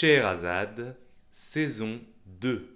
Scheherazade, 0.00 0.96
saison 1.30 2.00
2. 2.24 2.74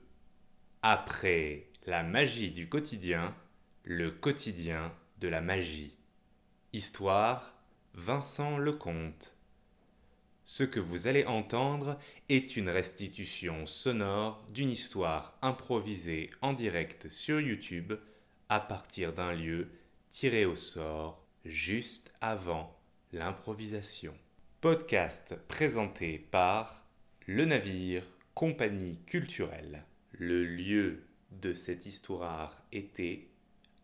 Après 0.83 1.71
la 1.87 2.03
magie 2.03 2.51
du 2.51 2.69
quotidien, 2.69 3.35
le 3.83 4.11
quotidien 4.11 4.93
de 5.21 5.29
la 5.29 5.41
magie. 5.41 5.97
Histoire 6.75 7.55
Vincent 7.95 8.59
Lecomte. 8.59 9.35
Ce 10.45 10.65
que 10.65 10.81
vous 10.81 11.07
allez 11.07 11.25
entendre 11.25 11.99
est 12.29 12.59
une 12.59 12.69
restitution 12.69 13.65
sonore 13.65 14.47
d'une 14.51 14.69
histoire 14.69 15.39
improvisée 15.41 16.31
en 16.43 16.53
direct 16.53 17.09
sur 17.09 17.41
YouTube 17.41 17.95
à 18.51 18.61
partir 18.61 19.15
d'un 19.15 19.33
lieu 19.33 19.71
tiré 20.11 20.45
au 20.45 20.57
sort 20.57 21.25
juste 21.47 22.13
avant 22.21 22.79
l'improvisation. 23.13 24.13
Podcast 24.61 25.37
présenté 25.49 26.19
par 26.19 26.84
le 27.27 27.47
navire, 27.47 28.03
compagnie 28.35 28.99
culturelle. 29.07 29.85
Le 30.13 30.45
lieu 30.45 31.05
de 31.31 31.55
cette 31.55 31.87
histoire 31.87 32.63
était 32.71 33.29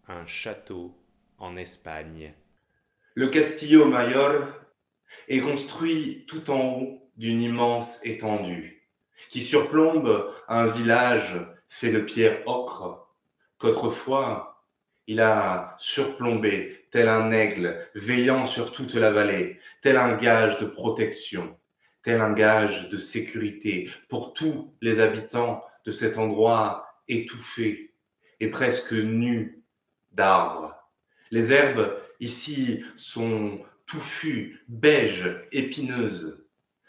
un 0.09 0.27
château 0.27 0.95
en 1.39 1.57
Espagne. 1.57 2.35
Le 3.15 3.29
Castillo 3.29 3.87
Mayor 3.87 4.47
est 5.29 5.41
construit 5.41 6.27
tout 6.29 6.51
en 6.51 6.81
haut 6.81 7.11
d'une 7.17 7.41
immense 7.41 8.05
étendue 8.05 8.87
qui 9.31 9.43
surplombe 9.43 10.33
un 10.49 10.67
village 10.67 11.41
fait 11.69 11.93
de 11.93 12.01
pierre 12.01 12.43
ocre 12.47 13.15
qu'autrefois 13.59 14.67
il 15.07 15.21
a 15.21 15.75
surplombé 15.79 16.87
tel 16.91 17.09
un 17.09 17.31
aigle 17.33 17.89
veillant 17.95 18.47
sur 18.47 18.71
toute 18.73 18.95
la 18.95 19.11
vallée, 19.11 19.59
tel 19.81 19.97
un 19.97 20.15
gage 20.17 20.59
de 20.59 20.67
protection 20.67 21.59
tel 22.03 22.21
un 22.21 22.33
gage 22.33 22.89
de 22.89 22.99
sécurité 22.99 23.91
pour 24.09 24.33
tous 24.33 24.75
les 24.81 25.01
habitants 25.01 25.63
de 25.85 25.91
cet 25.91 26.19
endroit 26.19 26.87
étouffé 27.09 27.95
et 28.41 28.49
presque 28.49 28.93
nu 28.93 29.63
d'arbres. 30.13 30.75
Les 31.31 31.53
herbes 31.53 31.97
ici 32.21 32.85
sont 32.97 33.61
touffues, 33.87 34.65
beiges, 34.69 35.47
épineuses. 35.53 36.45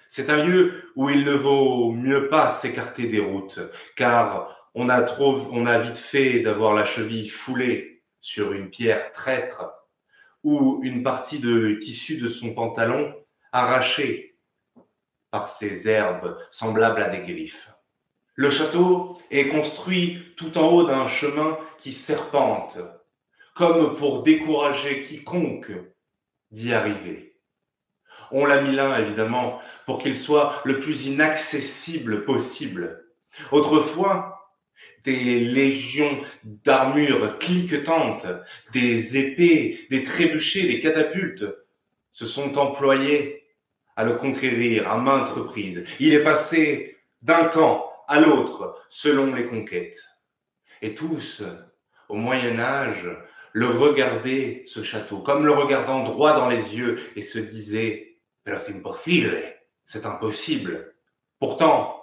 C'est 0.08 0.30
un 0.30 0.44
lieu 0.44 0.92
où 0.95 1.09
il 1.09 1.25
ne 1.25 1.34
vaut 1.34 1.92
mieux 1.92 2.28
pas 2.28 2.50
s'écarter 2.50 3.08
des 3.08 3.20
routes, 3.20 3.59
car 3.96 4.70
on 4.73 4.90
a 4.90 5.06
on 5.20 5.66
a 5.66 5.78
vite 5.80 5.98
fait 5.98 6.40
d'avoir 6.42 6.73
la 6.73 6.86
cheville 6.86 7.30
foulée 7.30 8.03
sur 8.20 8.53
une 8.53 8.70
pierre 8.70 9.12
traître 9.12 9.72
ou 10.44 10.80
une 10.84 11.03
partie 11.03 11.40
de 11.40 11.73
tissu 11.73 12.18
de 12.18 12.28
son 12.28 12.53
pantalon 12.53 13.14
arrachée 13.52 14.31
par 15.32 15.50
ces 15.50 15.90
herbes 15.90 16.38
semblables 16.52 17.02
à 17.02 17.10
des 17.10 17.22
griffes. 17.22 17.72
Le 18.36 18.50
château 18.50 19.20
est 19.32 19.48
construit 19.48 20.34
tout 20.38 20.58
en 20.58 20.68
haut 20.68 20.86
d'un 20.86 21.08
chemin 21.08 21.58
qui 21.80 21.94
serpente, 21.94 22.80
comme 23.56 23.96
pour 23.96 24.24
décourager 24.24 25.02
quiconque 25.02 25.72
d'y 26.52 26.74
arriver. 26.74 27.40
On 28.32 28.46
l'a 28.46 28.62
mis 28.62 28.76
là, 28.76 29.00
évidemment, 29.00 29.62
pour 29.86 30.02
qu'il 30.02 30.18
soit 30.18 30.62
le 30.64 30.80
plus 30.80 31.08
inaccessible 31.08 32.24
possible. 32.24 33.06
Autrefois, 33.52 34.42
des 35.04 35.40
légions 35.40 36.20
d'armures 36.44 37.38
cliquetantes, 37.40 38.28
des 38.74 39.18
épées, 39.18 39.88
des 39.90 40.04
trébuchets, 40.04 40.68
des 40.68 40.80
catapultes 40.80 41.46
se 42.14 42.26
sont 42.26 42.58
employés 42.58 43.41
à 43.95 44.03
le 44.03 44.16
conquérir 44.16 44.89
à 44.89 44.97
maintes 44.97 45.30
reprises. 45.30 45.86
Il 46.00 46.14
est 46.14 46.23
passé 46.23 46.97
d'un 47.22 47.45
camp 47.45 47.92
à 48.08 48.20
l'autre 48.20 48.75
selon 48.89 49.34
les 49.34 49.45
conquêtes. 49.45 50.02
Et 50.81 50.95
tous, 50.95 51.44
au 52.09 52.16
Moyen 52.16 52.59
Âge, 52.59 53.08
le 53.53 53.67
regardaient, 53.67 54.63
ce 54.66 54.84
château, 54.84 55.19
comme 55.19 55.46
le 55.46 55.52
regardant 55.52 56.03
droit 56.03 56.34
dans 56.34 56.50
les 56.50 56.75
yeux, 56.75 57.00
et 57.16 57.22
se 57.22 57.40
disaient, 57.40 58.18
c'est 59.85 60.06
impossible. 60.06 60.94
Pourtant, 61.40 62.02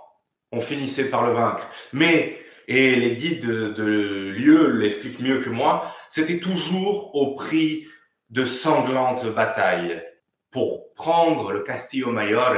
on 0.53 0.61
finissait 0.61 1.11
par 1.11 1.27
le 1.27 1.33
vaincre. 1.33 1.69
Mais, 1.93 2.39
et 2.69 2.97
les 2.97 3.15
guides 3.15 3.47
de, 3.47 3.69
de 3.69 3.85
lieu 4.31 4.73
l'expliquent 4.73 5.21
mieux 5.21 5.43
que 5.43 5.51
moi, 5.51 5.95
c'était 6.09 6.39
toujours 6.39 7.15
au 7.15 7.35
prix 7.35 7.87
de 8.31 8.45
sanglantes 8.45 9.27
batailles 9.27 10.03
pour 10.51 10.95
prendre 10.95 11.53
le 11.53 11.63
Castillo 11.63 12.11
Mayor, 12.11 12.57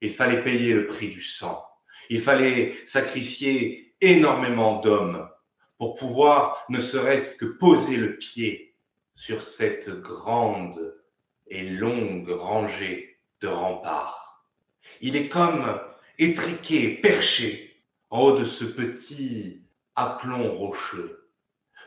il 0.00 0.12
fallait 0.12 0.42
payer 0.42 0.74
le 0.74 0.86
prix 0.86 1.08
du 1.08 1.22
sang. 1.22 1.64
Il 2.10 2.20
fallait 2.20 2.74
sacrifier 2.86 3.94
énormément 4.00 4.80
d'hommes 4.80 5.28
pour 5.78 5.94
pouvoir 5.94 6.64
ne 6.68 6.80
serait-ce 6.80 7.36
que 7.36 7.46
poser 7.46 7.96
le 7.96 8.16
pied 8.16 8.76
sur 9.16 9.42
cette 9.42 9.90
grande 9.90 10.94
et 11.46 11.62
longue 11.62 12.30
rangée 12.30 13.18
de 13.40 13.48
remparts. 13.48 14.44
Il 15.00 15.16
est 15.16 15.28
comme 15.28 15.80
étriqué, 16.18 16.96
perché 16.96 17.82
en 18.10 18.20
haut 18.20 18.38
de 18.38 18.44
ce 18.44 18.64
petit 18.64 19.62
aplomb 19.96 20.52
rocheux 20.52 21.23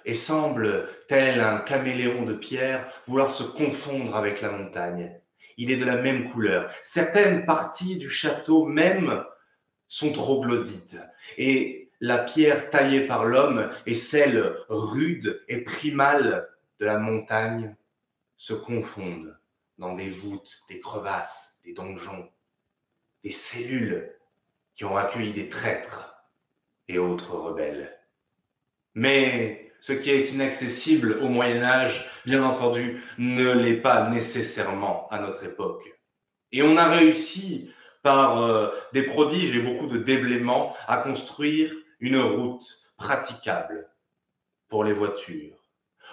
et 0.08 0.14
semble, 0.14 0.88
tel 1.10 1.42
un 1.42 1.60
caméléon 1.60 2.24
de 2.24 2.34
pierre, 2.34 2.90
vouloir 3.06 3.30
se 3.30 3.44
confondre 3.44 4.16
avec 4.16 4.42
la 4.42 4.50
montagne. 4.50 5.20
Il 5.58 5.70
est 5.70 5.76
de 5.76 5.84
la 5.84 5.98
même 5.98 6.32
couleur. 6.32 6.72
Certaines 6.82 7.46
parties 7.46 7.98
du 7.98 8.10
château 8.10 8.66
même 8.66 9.26
sont 9.90 10.14
troglodytes, 10.14 10.98
et 11.38 11.92
la 12.00 12.20
pierre 12.20 12.70
taillée 12.70 13.06
par 13.06 13.26
l'homme 13.26 13.70
et 13.86 13.96
celle 13.96 14.56
rude 14.70 15.44
et 15.50 15.64
primale 15.64 16.48
de 16.80 16.86
la 16.86 17.00
montagne 17.00 17.76
se 18.38 18.54
confondent 18.54 19.38
dans 19.78 19.94
des 19.94 20.10
voûtes, 20.10 20.62
des 20.70 20.80
crevasses, 20.80 21.60
des 21.66 21.74
donjons, 21.74 22.30
des 23.24 23.32
cellules 23.32 24.14
qui 24.74 24.86
ont 24.86 24.96
accueilli 24.96 25.34
des 25.34 25.50
traîtres 25.50 26.16
et 26.88 26.98
autres 26.98 27.36
rebelles. 27.36 28.00
Mais 28.94 29.67
ce 29.80 29.94
qui 29.94 30.12
est 30.12 30.32
inaccessible 30.32 31.20
au 31.22 31.28
Moyen 31.28 31.64
Âge, 31.64 32.10
bien 32.26 32.44
entendu, 32.44 33.02
ne 33.18 33.52
l'est 33.52 33.82
pas 33.82 34.10
nécessairement 34.10 35.08
à 35.12 35.20
notre 35.20 35.44
époque. 35.44 35.98
Et 36.52 36.62
on 36.62 36.78
a 36.78 36.88
réussi, 36.88 37.72
par 38.02 38.42
euh, 38.42 38.70
des 38.94 39.04
prodiges 39.04 39.56
et 39.56 39.62
beaucoup 39.62 39.88
de 39.88 39.98
déblaiements, 39.98 40.76
à 40.88 40.98
construire 40.98 41.74
une 42.00 42.20
route 42.20 42.66
praticable 42.98 43.90
pour 44.70 44.84
les 44.84 44.94
voitures. 44.94 45.56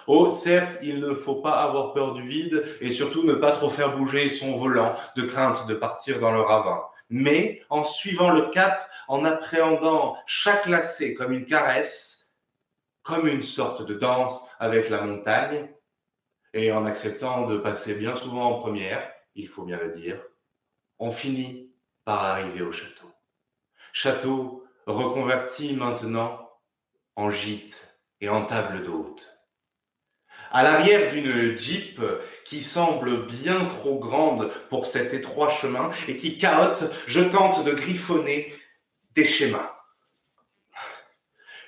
Oh, 0.07 0.29
certes, 0.29 0.77
il 0.83 0.99
ne 0.99 1.13
faut 1.13 1.35
pas 1.35 1.63
avoir 1.63 1.93
peur 1.93 2.13
du 2.13 2.27
vide 2.27 2.63
et 2.81 2.91
surtout 2.91 3.23
ne 3.23 3.33
pas 3.33 3.51
trop 3.51 3.69
faire 3.69 3.97
bouger 3.97 4.29
son 4.29 4.57
volant 4.57 4.95
de 5.15 5.23
crainte 5.23 5.65
de 5.67 5.73
partir 5.73 6.19
dans 6.19 6.31
le 6.31 6.41
ravin. 6.41 6.81
Mais 7.09 7.61
en 7.69 7.83
suivant 7.83 8.29
le 8.29 8.49
cap, 8.49 8.89
en 9.07 9.25
appréhendant 9.25 10.17
chaque 10.25 10.67
lacet 10.67 11.13
comme 11.13 11.31
une 11.31 11.45
caresse, 11.45 12.24
comme 13.05 13.27
une 13.27 13.43
sorte 13.43 13.85
de 13.85 13.93
danse 13.93 14.49
avec 14.59 14.89
la 14.89 15.01
montagne, 15.01 15.69
et 16.53 16.71
en 16.71 16.85
acceptant 16.85 17.45
de 17.45 17.57
passer 17.57 17.93
bien 17.93 18.15
souvent 18.15 18.49
en 18.49 18.59
première, 18.59 19.07
il 19.35 19.47
faut 19.47 19.63
bien 19.63 19.77
le 19.77 19.91
dire, 19.91 20.19
on 20.97 21.11
finit 21.11 21.71
par 22.03 22.23
arriver 22.23 22.63
au 22.63 22.71
château. 22.71 23.11
Château 23.93 24.65
reconverti 24.87 25.73
maintenant 25.73 26.49
en 27.15 27.29
gîte 27.29 27.99
et 28.21 28.29
en 28.29 28.45
table 28.45 28.83
d'hôte. 28.83 29.37
À 30.51 30.63
l'arrière 30.63 31.11
d'une 31.11 31.57
Jeep 31.57 32.01
qui 32.45 32.63
semble 32.63 33.27
bien 33.27 33.65
trop 33.65 33.99
grande 33.99 34.51
pour 34.69 34.85
cet 34.85 35.13
étroit 35.13 35.49
chemin 35.49 35.91
et 36.07 36.17
qui 36.17 36.37
cahote, 36.37 36.85
je 37.07 37.21
tente 37.21 37.65
de 37.65 37.71
griffonner 37.71 38.51
des 39.13 39.25
schémas. 39.25 39.74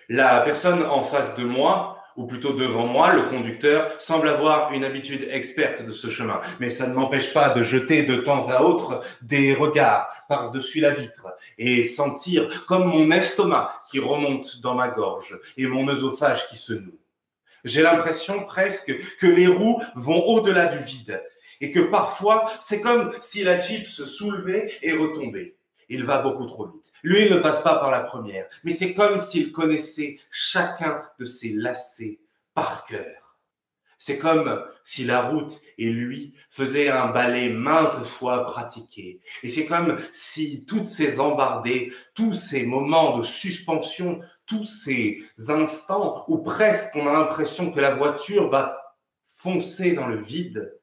La 0.09 0.39
personne 0.39 0.83
en 0.83 1.04
face 1.04 1.36
de 1.36 1.44
moi, 1.44 1.98
ou 2.15 2.25
plutôt 2.25 2.54
devant 2.54 2.88
moi, 2.88 3.12
le 3.12 3.24
conducteur, 3.24 3.94
semble 4.00 4.30
avoir 4.30 4.71
une 4.71 4.86
habitude 4.86 5.27
experte 5.30 5.86
de 5.86 5.92
ce 5.92 6.09
chemin. 6.09 6.42
Mais 6.62 6.69
ça 6.69 6.88
ne 6.88 6.94
m'empêche 6.94 7.33
pas 7.33 7.50
de 7.50 7.62
jeter 7.62 8.04
de 8.04 8.15
temps 8.15 8.50
à 8.50 8.62
autre 8.62 9.04
des 9.21 9.54
regards 9.54 10.07
par-dessus 10.30 10.80
la 10.80 10.92
vitre 10.92 11.27
et 11.57 11.83
sentir 11.83 12.65
comme 12.68 12.86
mon 12.86 13.12
estomac 13.12 13.80
qui 13.92 14.00
remonte 14.00 14.62
dans 14.62 14.75
ma 14.75 14.88
gorge 14.88 15.38
et 15.57 15.68
mon 15.68 15.88
œsophage 15.89 16.48
qui 16.48 16.56
se 16.56 16.74
noue. 16.74 17.00
J'ai 17.65 17.81
l'impression 17.81 18.45
presque 18.45 18.95
que 19.19 19.27
les 19.27 19.48
roues 19.48 19.81
vont 19.95 20.24
au-delà 20.24 20.68
du 20.68 20.81
vide 20.86 21.21
et 21.59 21.69
que 21.69 21.81
parfois 21.81 22.45
c'est 22.62 22.80
comme 22.80 23.12
si 23.19 23.44
la 23.44 23.59
Jeep 23.59 23.86
se 23.86 24.06
soulevait 24.06 24.71
et 24.81 24.94
retombait 24.94 25.56
il 25.89 26.04
va 26.04 26.19
beaucoup 26.19 26.45
trop 26.45 26.68
vite. 26.68 26.92
Lui, 27.04 27.25
il 27.25 27.34
ne 27.34 27.39
passe 27.39 27.62
pas 27.62 27.75
par 27.75 27.92
la 27.92 28.01
première, 28.01 28.48
mais 28.63 28.72
c'est 28.72 28.94
comme 28.94 29.19
s'il 29.19 29.51
connaissait 29.51 30.19
chacun 30.31 31.04
de 31.19 31.25
ses 31.25 31.54
lacets 31.54 32.19
par 32.54 32.86
cœur. 32.86 33.28
C'est 34.00 34.19
comme 34.19 34.63
si 34.84 35.06
la 35.06 35.24
route 35.24 35.60
et 35.78 35.89
lui 35.89 36.36
faisaient 36.51 36.89
un 36.89 37.07
ballet 37.07 37.50
maintes 37.50 38.04
fois 38.04 38.45
pratiqué. 38.45 39.19
Et 39.42 39.50
c'est 39.50 39.66
comme 39.66 40.00
si 40.12 40.66
toutes 40.66 40.86
ces 40.86 41.19
embardées, 41.19 41.92
tous 42.13 42.33
ces 42.33 42.63
moments 42.66 43.18
de 43.18 43.24
suspension, 43.24 44.19
tous 44.45 44.66
ces 44.66 45.24
instants 45.50 46.25
où 46.28 46.38
presque 46.38 46.95
on 46.95 47.07
a 47.07 47.13
l'impression 47.13 47.72
que 47.72 47.80
la 47.80 47.95
voiture 47.95 48.50
va 48.50 48.95
foncer 49.36 49.94
dans 49.94 50.07
le 50.07 50.22
vide, 50.22 50.80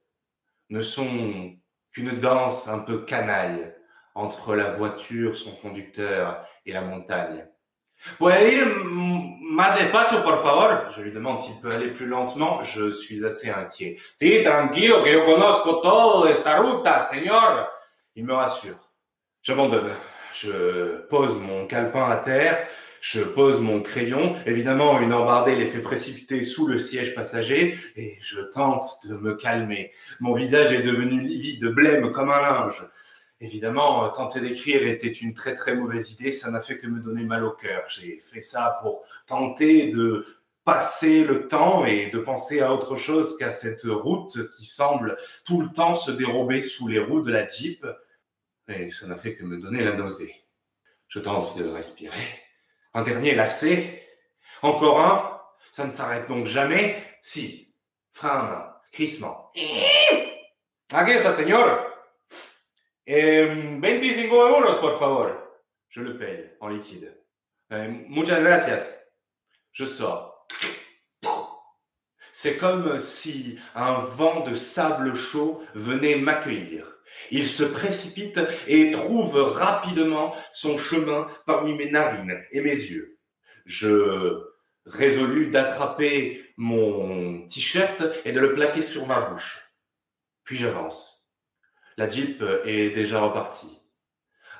ne 0.70 0.80
sont 0.80 1.54
qu'une 1.92 2.18
danse 2.18 2.66
un 2.68 2.80
peu 2.80 3.04
canaille 3.04 3.73
entre 4.14 4.54
la 4.54 4.70
voiture, 4.72 5.36
son 5.36 5.52
conducteur 5.52 6.46
et 6.66 6.72
la 6.72 6.82
montagne. 6.82 7.46
¿Puede 8.18 8.52
ir 8.52 8.66
más 9.40 9.78
despacio, 9.78 10.22
por 10.22 10.42
favor? 10.42 10.90
Je 10.90 11.02
lui 11.02 11.10
demande 11.10 11.38
s'il 11.38 11.58
peut 11.60 11.74
aller 11.74 11.88
plus 11.88 12.06
lentement. 12.06 12.62
Je 12.62 12.90
suis 12.90 13.24
assez 13.24 13.50
inquiet. 13.50 13.98
Sí, 14.20 14.42
tranquilo, 14.42 15.02
que 15.02 15.12
yo 15.12 15.24
conozco 15.24 15.80
todo 15.80 16.28
esta 16.28 16.58
ruta, 16.58 17.00
señor. 17.00 17.68
Il 18.14 18.26
me 18.26 18.34
rassure. 18.34 18.78
J'abandonne. 19.42 19.94
Je 20.32 21.06
pose 21.08 21.38
mon 21.38 21.66
calepin 21.66 22.10
à 22.10 22.16
terre. 22.16 22.68
Je 23.00 23.20
pose 23.22 23.60
mon 23.60 23.82
crayon. 23.82 24.36
Évidemment, 24.46 25.00
une 25.00 25.12
embardée 25.12 25.56
les 25.56 25.66
fait 25.66 25.80
précipiter 25.80 26.42
sous 26.42 26.66
le 26.66 26.78
siège 26.78 27.14
passager 27.14 27.78
et 27.96 28.16
je 28.20 28.40
tente 28.40 28.86
de 29.06 29.14
me 29.14 29.34
calmer. 29.34 29.92
Mon 30.20 30.34
visage 30.34 30.72
est 30.72 30.82
devenu 30.82 31.20
livide, 31.20 31.66
blême 31.66 32.12
comme 32.12 32.30
un 32.30 32.40
linge. 32.40 32.84
Évidemment, 33.44 34.08
tenter 34.08 34.40
d'écrire 34.40 34.86
était 34.86 35.06
une 35.06 35.34
très 35.34 35.54
très 35.54 35.74
mauvaise 35.74 36.10
idée, 36.12 36.32
ça 36.32 36.50
n'a 36.50 36.62
fait 36.62 36.78
que 36.78 36.86
me 36.86 36.98
donner 36.98 37.24
mal 37.24 37.44
au 37.44 37.50
cœur. 37.50 37.84
J'ai 37.88 38.18
fait 38.18 38.40
ça 38.40 38.78
pour 38.80 39.04
tenter 39.26 39.90
de 39.90 40.24
passer 40.64 41.24
le 41.24 41.46
temps 41.46 41.84
et 41.84 42.08
de 42.08 42.18
penser 42.18 42.62
à 42.62 42.72
autre 42.72 42.94
chose 42.94 43.36
qu'à 43.36 43.50
cette 43.50 43.82
route 43.84 44.48
qui 44.56 44.64
semble 44.64 45.18
tout 45.44 45.60
le 45.60 45.68
temps 45.68 45.92
se 45.92 46.10
dérober 46.10 46.62
sous 46.62 46.88
les 46.88 46.98
roues 46.98 47.20
de 47.20 47.30
la 47.30 47.46
Jeep. 47.46 47.86
Et 48.66 48.88
ça 48.88 49.06
n'a 49.08 49.16
fait 49.16 49.34
que 49.34 49.44
me 49.44 49.60
donner 49.60 49.84
la 49.84 49.92
nausée. 49.92 50.34
Je 51.08 51.18
tente 51.18 51.58
de 51.58 51.68
respirer. 51.68 52.26
Un 52.94 53.02
dernier 53.02 53.34
lacet. 53.34 54.08
Encore 54.62 55.00
un. 55.00 55.38
Ça 55.70 55.84
ne 55.84 55.90
s'arrête 55.90 56.28
donc 56.28 56.46
jamais. 56.46 56.96
Si. 57.20 57.74
Frein 58.10 58.30
à 58.30 58.42
main. 58.42 58.72
Crissement. 58.90 59.52
Señor. 61.36 61.93
Eh, 63.06 63.46
25 63.80 64.32
euros, 64.32 64.80
por 64.80 64.98
favor. 64.98 65.30
Je 65.88 66.00
le 66.00 66.16
paye 66.16 66.50
en 66.60 66.68
liquide. 66.68 67.12
Muchas 68.08 68.40
gracias. 68.40 69.04
Je 69.72 69.84
sors. 69.84 70.46
C'est 72.32 72.56
comme 72.56 72.98
si 72.98 73.58
un 73.74 73.94
vent 73.94 74.40
de 74.40 74.54
sable 74.54 75.14
chaud 75.16 75.62
venait 75.74 76.16
m'accueillir. 76.16 76.90
Il 77.30 77.48
se 77.48 77.62
précipite 77.62 78.40
et 78.66 78.90
trouve 78.90 79.36
rapidement 79.36 80.34
son 80.52 80.78
chemin 80.78 81.28
parmi 81.46 81.74
mes 81.74 81.90
narines 81.90 82.42
et 82.50 82.60
mes 82.60 82.70
yeux. 82.70 83.18
Je 83.66 84.42
résolus 84.86 85.50
d'attraper 85.50 86.44
mon 86.56 87.46
t-shirt 87.46 88.02
et 88.24 88.32
de 88.32 88.40
le 88.40 88.54
plaquer 88.54 88.82
sur 88.82 89.06
ma 89.06 89.20
bouche. 89.20 89.70
Puis 90.44 90.56
j'avance. 90.56 91.13
La 91.96 92.10
Jeep 92.10 92.42
est 92.64 92.90
déjà 92.90 93.20
repartie. 93.20 93.80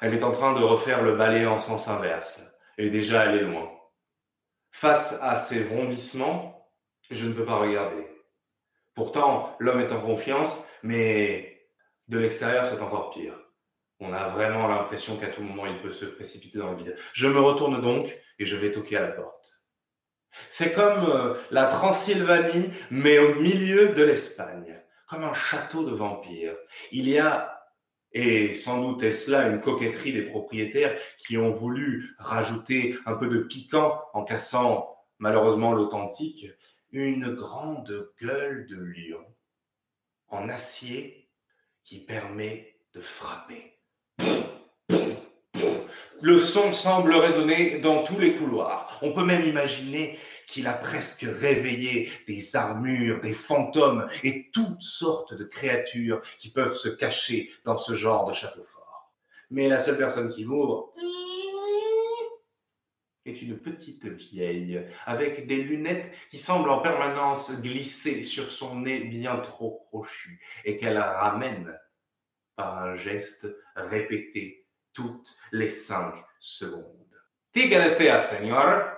Elle 0.01 0.15
est 0.15 0.23
en 0.23 0.33
train 0.33 0.53
de 0.53 0.63
refaire 0.63 1.03
le 1.03 1.17
balai 1.17 1.47
en 1.47 1.59
sens 1.59 1.89
inverse 1.89 2.45
et 2.79 2.91
déjà 2.91 3.25
elle 3.25 3.39
est 3.39 3.45
loin. 3.45 3.71
Face 4.71 5.19
à 5.23 5.37
ces 5.37 5.63
vrombissements, 5.63 6.71
je 7.11 7.27
ne 7.27 7.33
peux 7.33 7.45
pas 7.45 7.57
regarder. 7.57 8.07
Pourtant, 8.95 9.57
l'homme 9.59 9.81
est 9.81 9.93
en 9.93 10.01
confiance, 10.01 10.69
mais 10.83 11.69
de 12.09 12.19
l'extérieur, 12.19 12.67
c'est 12.67 12.83
encore 12.83 13.11
pire. 13.11 13.35
On 14.01 14.13
a 14.13 14.29
vraiment 14.29 14.69
l'impression 14.69 15.17
qu'à 15.17 15.29
tout 15.29 15.43
moment, 15.43 15.67
il 15.67 15.81
peut 15.81 15.93
se 15.93 16.05
précipiter 16.05 16.59
dans 16.59 16.73
le 16.73 16.77
vide. 16.77 16.97
Je 17.13 17.27
me 17.27 17.41
retourne 17.41 17.81
donc 17.81 18.17
et 18.39 18.47
je 18.47 18.57
vais 18.57 18.73
toquer 18.73 18.97
à 18.97 19.03
la 19.03 19.13
porte. 19.13 19.63
C'est 20.49 20.73
comme 20.73 21.05
euh, 21.05 21.35
la 21.51 21.65
Transylvanie, 21.67 22.71
mais 22.91 23.19
au 23.19 23.37
milieu 23.37 23.91
de 23.91 24.03
l'Espagne 24.03 24.84
comme 25.15 25.25
un 25.25 25.35
château 25.35 25.85
de 25.85 25.95
vampires. 25.95 26.57
Il 26.91 27.09
y 27.09 27.19
a, 27.19 27.65
et 28.13 28.53
sans 28.53 28.83
doute 28.83 29.03
est-ce 29.05 29.31
là 29.31 29.49
une 29.49 29.61
coquetterie 29.61 30.13
des 30.13 30.23
propriétaires 30.23 30.97
qui 31.19 31.39
ont 31.39 31.53
voulu 31.53 32.15
rajouter 32.19 32.97
un 33.07 33.15
peu 33.15 33.29
de 33.29 33.39
piquant 33.39 34.01
en 34.13 34.25
cassant 34.25 34.91
malheureusement 35.19 35.73
l'authentique, 35.73 36.47
une 36.91 37.33
grande 37.33 38.11
gueule 38.21 38.67
de 38.67 38.77
lion 38.77 39.25
en 40.29 40.49
acier 40.49 41.29
qui 41.85 42.05
permet 42.05 42.77
de 42.93 43.01
frapper. 43.01 43.79
Le 46.21 46.39
son 46.39 46.73
semble 46.73 47.15
résonner 47.15 47.79
dans 47.79 48.03
tous 48.03 48.19
les 48.19 48.37
couloirs. 48.37 48.99
On 49.03 49.13
peut 49.13 49.25
même 49.25 49.47
imaginer 49.47 50.19
qu'il 50.47 50.67
a 50.67 50.75
presque 50.75 51.27
réveillé 51.27 52.11
des 52.27 52.57
armures, 52.57 53.21
des 53.21 53.35
fantômes 53.35 54.09
et 54.23 54.51
toutes 54.53 54.83
sortes 54.83 55.35
de 55.35 55.45
créatures 55.45 56.23
qui 56.39 56.51
peuvent 56.51 56.77
se 56.77 56.89
cacher 56.89 57.51
dans 57.65 57.79
ce 57.79 57.95
genre 57.95 58.27
de 58.27 58.33
château 58.33 58.65
fort. 58.65 59.13
Mais 59.51 59.69
la 59.69 59.81
seule 59.81 59.99
personne 59.99 60.31
qui 60.31 60.45
m'ouvre 60.45 60.93
est 63.25 63.41
une 63.41 63.59
petite 63.59 64.07
vieille 64.07 64.85
avec 65.07 65.47
des 65.47 65.63
lunettes 65.63 66.13
qui 66.31 66.39
semblent 66.39 66.71
en 66.71 66.81
permanence 66.81 67.61
glisser 67.63 68.23
sur 68.23 68.51
son 68.51 68.81
nez 68.81 69.05
bien 69.05 69.37
trop 69.37 69.87
crochu 69.89 70.41
et 70.65 70.77
qu'elle 70.77 70.99
ramène 70.99 71.79
par 72.57 72.79
un 72.79 72.95
geste 72.95 73.49
répété 73.75 74.67
toutes 74.93 75.37
les 75.53 75.69
cinq 75.69 76.15
secondes. 76.39 77.05
señor? 78.31 78.91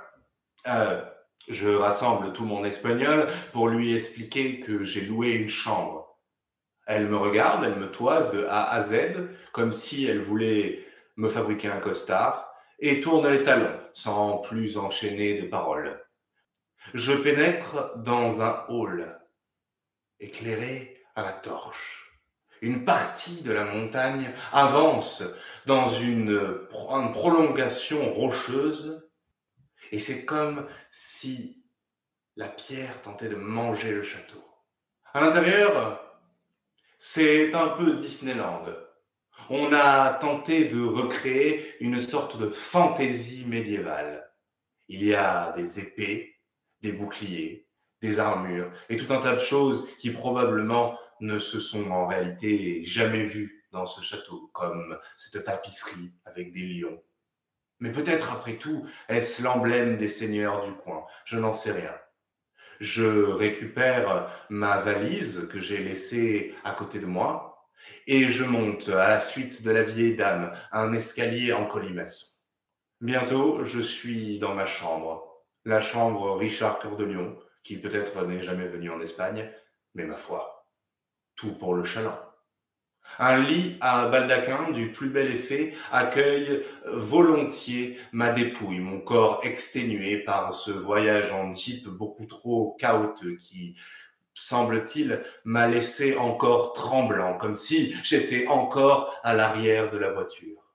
Euh, 0.67 1.05
je 1.49 1.69
rassemble 1.69 2.33
tout 2.33 2.45
mon 2.45 2.65
espagnol 2.65 3.29
pour 3.53 3.69
lui 3.69 3.95
expliquer 3.95 4.61
que 4.61 4.85
j'ai 4.85 5.03
loué 5.03 5.31
une 5.31 5.49
chambre. 5.49 6.19
Elle 6.87 7.09
me 7.09 7.17
regarde, 7.17 7.65
elle 7.65 7.79
me 7.79 7.91
toise 7.91 8.33
de 8.33 8.45
A 8.45 8.71
à 8.71 8.83
Z, 8.83 8.95
comme 9.53 9.73
si 9.73 10.07
elle 10.07 10.21
voulait 10.21 10.85
me 11.17 11.29
fabriquer 11.29 11.69
un 11.69 11.81
costard, 11.81 12.53
et 12.79 13.01
tourne 13.01 13.29
les 13.29 13.43
talons, 13.43 13.81
sans 13.95 14.39
plus 14.39 14.79
enchaîner 14.79 15.41
de 15.41 15.49
paroles. 15.49 16.05
Je 16.95 17.13
pénètre 17.13 17.97
dans 17.97 18.43
un 18.43 18.65
hall, 18.69 19.19
éclairé 20.21 21.03
à 21.15 21.23
la 21.23 21.33
torche. 21.33 22.21
Une 22.63 22.85
partie 22.85 23.43
de 23.43 23.53
la 23.53 23.65
montagne 23.65 24.31
avance 24.53 25.25
dans 25.67 25.89
une, 25.89 26.41
prolongation 26.71 28.13
rocheuse 28.13 29.06
et 29.93 29.99
c'est 29.99 30.25
comme 30.25 30.67
si 30.91 31.65
la 32.37 32.49
pierre 32.49 33.01
tentait 33.03 33.29
de 33.29 33.37
manger 33.37 33.93
le 33.93 34.03
château. 34.03 34.45
À 35.13 35.21
l'intérieur, 35.21 36.03
c'est 36.99 37.55
un 37.55 37.69
peu 37.69 37.95
Disneyland. 37.95 38.67
On 39.49 39.73
a 39.73 40.15
tenté 40.15 40.67
de 40.67 40.83
recréer 40.83 41.77
une 41.81 42.01
sorte 42.01 42.39
de 42.39 42.49
fantaisie 42.49 43.45
médiévale. 43.47 44.31
Il 44.89 45.03
y 45.05 45.15
a 45.15 45.53
des 45.53 45.81
épées, 45.81 46.37
des 46.81 46.93
boucliers, 46.93 47.69
des 48.01 48.19
armures 48.19 48.71
et 48.89 48.97
tout 48.97 49.13
un 49.13 49.21
tas 49.21 49.35
de 49.35 49.41
choses 49.41 49.89
qui 49.99 50.11
probablement 50.11 50.99
ne 51.21 51.39
se 51.39 51.61
sont 51.61 51.91
en 51.91 52.07
réalité 52.07 52.85
jamais 52.85 53.25
vues 53.25 53.65
dans 53.73 53.87
ce 53.87 54.03
château, 54.03 54.51
comme 54.53 54.99
cette 55.17 55.45
tapisserie 55.45 56.13
avec 56.25 56.53
des 56.53 56.61
lions 56.61 57.03
mais 57.81 57.93
peut-être 57.93 58.33
après 58.33 58.57
tout, 58.57 58.87
est-ce 59.09 59.43
l'emblème 59.43 59.97
des 59.97 60.09
seigneurs 60.09 60.65
du 60.67 60.73
coin? 60.73 61.05
Je 61.25 61.39
n'en 61.39 61.55
sais 61.55 61.73
rien. 61.73 61.95
Je 62.81 63.07
récupère 63.07 64.31
ma 64.51 64.79
valise 64.79 65.49
que 65.49 65.61
j'ai 65.61 65.79
laissée 65.79 66.55
à 66.65 66.73
côté 66.73 66.99
de 66.99 67.07
moi 67.07 67.71
et 68.07 68.29
je 68.29 68.45
monte 68.45 68.89
à 68.89 69.09
la 69.09 69.21
suite 69.21 69.63
de 69.63 69.71
la 69.71 69.83
vieille 69.83 70.17
dame 70.17 70.53
un 70.73 70.93
escalier 70.93 71.53
en 71.53 71.67
colimaçon. 71.67 72.27
Bientôt, 73.01 73.65
je 73.65 73.81
suis 73.81 74.39
dans 74.39 74.55
ma 74.55 74.67
chambre, 74.67 75.27
la 75.65 75.81
chambre 75.81 76.37
Richard 76.37 76.79
Cœur 76.79 76.97
de 76.97 77.07
qui 77.63 77.79
peut-être 77.79 78.25
n'est 78.25 78.43
jamais 78.43 78.69
venu 78.69 78.91
en 78.91 79.01
Espagne, 79.01 79.51
mais 79.95 80.05
ma 80.05 80.17
foi, 80.17 80.67
tout 81.35 81.53
pour 81.59 81.75
le 81.75 81.85
chaland. 81.85 82.19
Un 83.19 83.39
lit 83.39 83.79
à 83.81 84.09
baldaquin 84.09 84.71
du 84.73 84.93
plus 84.93 85.09
bel 85.09 85.31
effet 85.33 85.75
accueille 85.91 86.65
volontiers 86.85 87.99
ma 88.13 88.31
dépouille, 88.33 88.81
mon 88.81 89.01
corps 89.01 89.41
exténué 89.43 90.19
par 90.19 90.55
ce 90.55 90.71
voyage 90.71 91.33
en 91.33 91.55
jeep 91.55 91.89
beaucoup 91.89 92.27
trop 92.27 92.77
chaotique 92.79 93.39
qui, 93.39 93.77
semble-t-il, 94.35 95.25
m'a 95.45 95.67
laissé 95.67 96.17
encore 96.17 96.75
tremblant, 96.75 97.39
comme 97.39 97.57
si 97.57 97.95
j'étais 98.03 98.47
encore 98.49 99.19
à 99.23 99.33
l'arrière 99.33 99.91
de 99.91 99.99
la 99.99 100.13
voiture. 100.13 100.75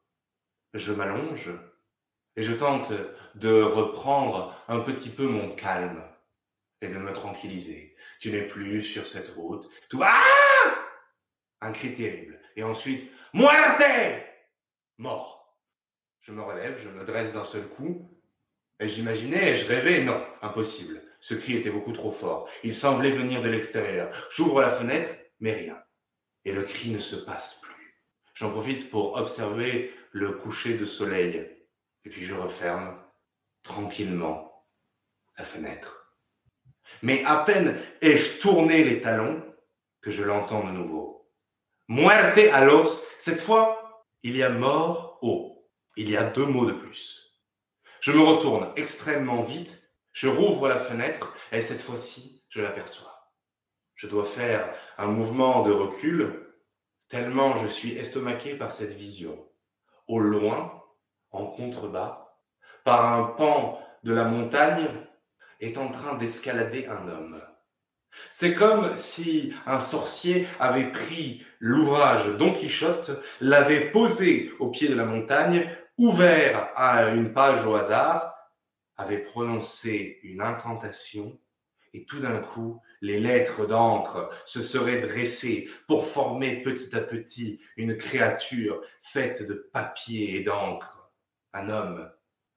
Je 0.74 0.94
m'allonge 0.94 1.52
et 2.36 2.42
je 2.42 2.54
tente 2.54 2.92
de 3.36 3.62
reprendre 3.62 4.56
un 4.68 4.80
petit 4.80 5.10
peu 5.10 5.28
mon 5.28 5.50
calme. 5.50 6.02
et 6.82 6.88
de 6.88 6.98
me 6.98 7.14
tranquilliser. 7.14 7.96
Tu 8.20 8.32
n'es 8.32 8.42
plus 8.42 8.82
sur 8.82 9.06
cette 9.06 9.30
route. 9.36 9.70
Un 11.62 11.72
cri 11.72 11.94
terrible. 11.94 12.40
Et 12.56 12.64
ensuite, 12.64 13.12
Muerte 13.34 13.84
Mort. 14.98 15.58
Je 16.22 16.32
me 16.32 16.42
relève, 16.42 16.80
je 16.80 16.90
me 16.90 17.06
dresse 17.06 17.34
d'un 17.34 17.44
seul 17.44 17.68
coup. 17.70 18.10
Et 18.80 18.88
j'imaginais, 18.88 19.56
je 19.56 19.68
rêvais, 19.68 20.04
non, 20.04 20.26
impossible. 20.42 21.02
Ce 21.20 21.36
cri 21.36 21.58
était 21.58 21.70
beaucoup 21.70 21.94
trop 21.94 22.12
fort. 22.12 22.50
Il 22.64 22.74
semblait 22.74 23.12
venir 23.12 23.42
de 23.42 23.50
l'extérieur. 23.50 24.12
J'ouvre 24.32 24.62
la 24.62 24.72
fenêtre, 24.72 25.10
mais 25.40 25.54
rien. 25.54 25.82
Et 26.46 26.52
le 26.52 26.64
cri 26.64 26.90
ne 26.90 27.00
se 27.00 27.16
passe 27.16 27.62
plus. 27.62 28.06
J'en 28.34 28.52
profite 28.52 28.90
pour 28.90 29.16
observer 29.18 29.94
le 30.12 30.32
coucher 30.32 30.76
de 30.76 30.86
soleil. 30.86 31.48
Et 32.06 32.10
puis 32.10 32.24
je 32.24 32.34
referme 32.34 33.00
tranquillement 33.62 34.66
la 35.38 35.44
fenêtre. 35.44 36.18
Mais 37.04 37.24
à 37.26 37.38
peine 37.44 37.80
ai-je 38.02 38.40
tourné 38.40 38.84
les 38.84 39.00
talons 39.00 39.44
que 40.02 40.10
je 40.10 40.24
l'entends 40.24 40.66
de 40.66 40.72
nouveau. 40.72 41.21
Muerte 41.94 42.50
a 42.54 42.64
los. 42.64 43.04
Cette 43.18 43.42
fois, 43.42 44.06
il 44.24 44.38
y 44.38 44.44
a 44.44 44.50
mort 44.50 45.20
au. 45.22 45.68
Il 45.98 46.10
y 46.10 46.16
a 46.16 46.24
deux 46.24 46.46
mots 46.46 46.66
de 46.66 46.72
plus. 46.72 47.38
Je 48.00 48.14
me 48.14 48.22
retourne 48.22 48.72
extrêmement 48.78 49.42
vite 49.42 49.78
je 50.14 50.30
rouvre 50.30 50.70
la 50.70 50.80
fenêtre 50.80 51.34
et 51.52 51.60
cette 51.60 51.82
fois-ci, 51.82 52.46
je 52.48 52.62
l'aperçois. 52.62 53.14
Je 53.96 54.08
dois 54.08 54.24
faire 54.24 54.74
un 54.98 55.08
mouvement 55.08 55.64
de 55.64 55.74
recul 55.74 56.56
tellement 57.10 57.58
je 57.58 57.68
suis 57.68 57.98
estomaqué 57.98 58.56
par 58.56 58.72
cette 58.72 58.94
vision. 58.94 59.38
Au 60.08 60.20
loin, 60.20 60.82
en 61.32 61.48
contrebas, 61.48 62.38
par 62.86 63.14
un 63.14 63.24
pan 63.24 63.86
de 64.04 64.14
la 64.14 64.24
montagne, 64.24 64.88
est 65.60 65.78
en 65.78 65.92
train 65.92 66.16
d'escalader 66.16 66.88
un 66.88 67.10
homme. 67.10 67.42
C'est 68.30 68.54
comme 68.54 68.96
si 68.96 69.54
un 69.66 69.80
sorcier 69.80 70.48
avait 70.60 70.92
pris 70.92 71.46
l'ouvrage 71.60 72.28
Don 72.38 72.54
Quichotte, 72.54 73.12
l'avait 73.40 73.92
posé 73.92 74.52
au 74.60 74.70
pied 74.70 74.88
de 74.88 74.96
la 74.96 75.06
montagne, 75.06 75.70
ouvert 75.98 76.70
à 76.76 77.10
une 77.10 77.34
page 77.34 77.66
au 77.66 77.76
hasard, 77.76 78.34
avait 78.98 79.20
prononcé 79.20 80.20
une 80.24 80.42
incantation 80.42 81.40
et 81.94 82.06
tout 82.06 82.20
d'un 82.20 82.40
coup, 82.40 82.82
les 83.02 83.20
lettres 83.20 83.66
d'encre 83.66 84.30
se 84.46 84.62
seraient 84.62 85.02
dressées 85.02 85.70
pour 85.88 86.06
former 86.06 86.62
petit 86.62 86.96
à 86.96 87.02
petit 87.02 87.60
une 87.76 87.98
créature 87.98 88.82
faite 89.02 89.46
de 89.46 89.70
papier 89.74 90.38
et 90.38 90.42
d'encre. 90.42 91.12
Un 91.54 91.70
homme 91.70 92.10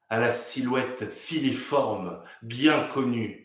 à 0.08 0.20
la 0.20 0.30
silhouette 0.30 1.11
filiforme, 1.11 2.23
bien 2.42 2.87
connue. 2.87 3.43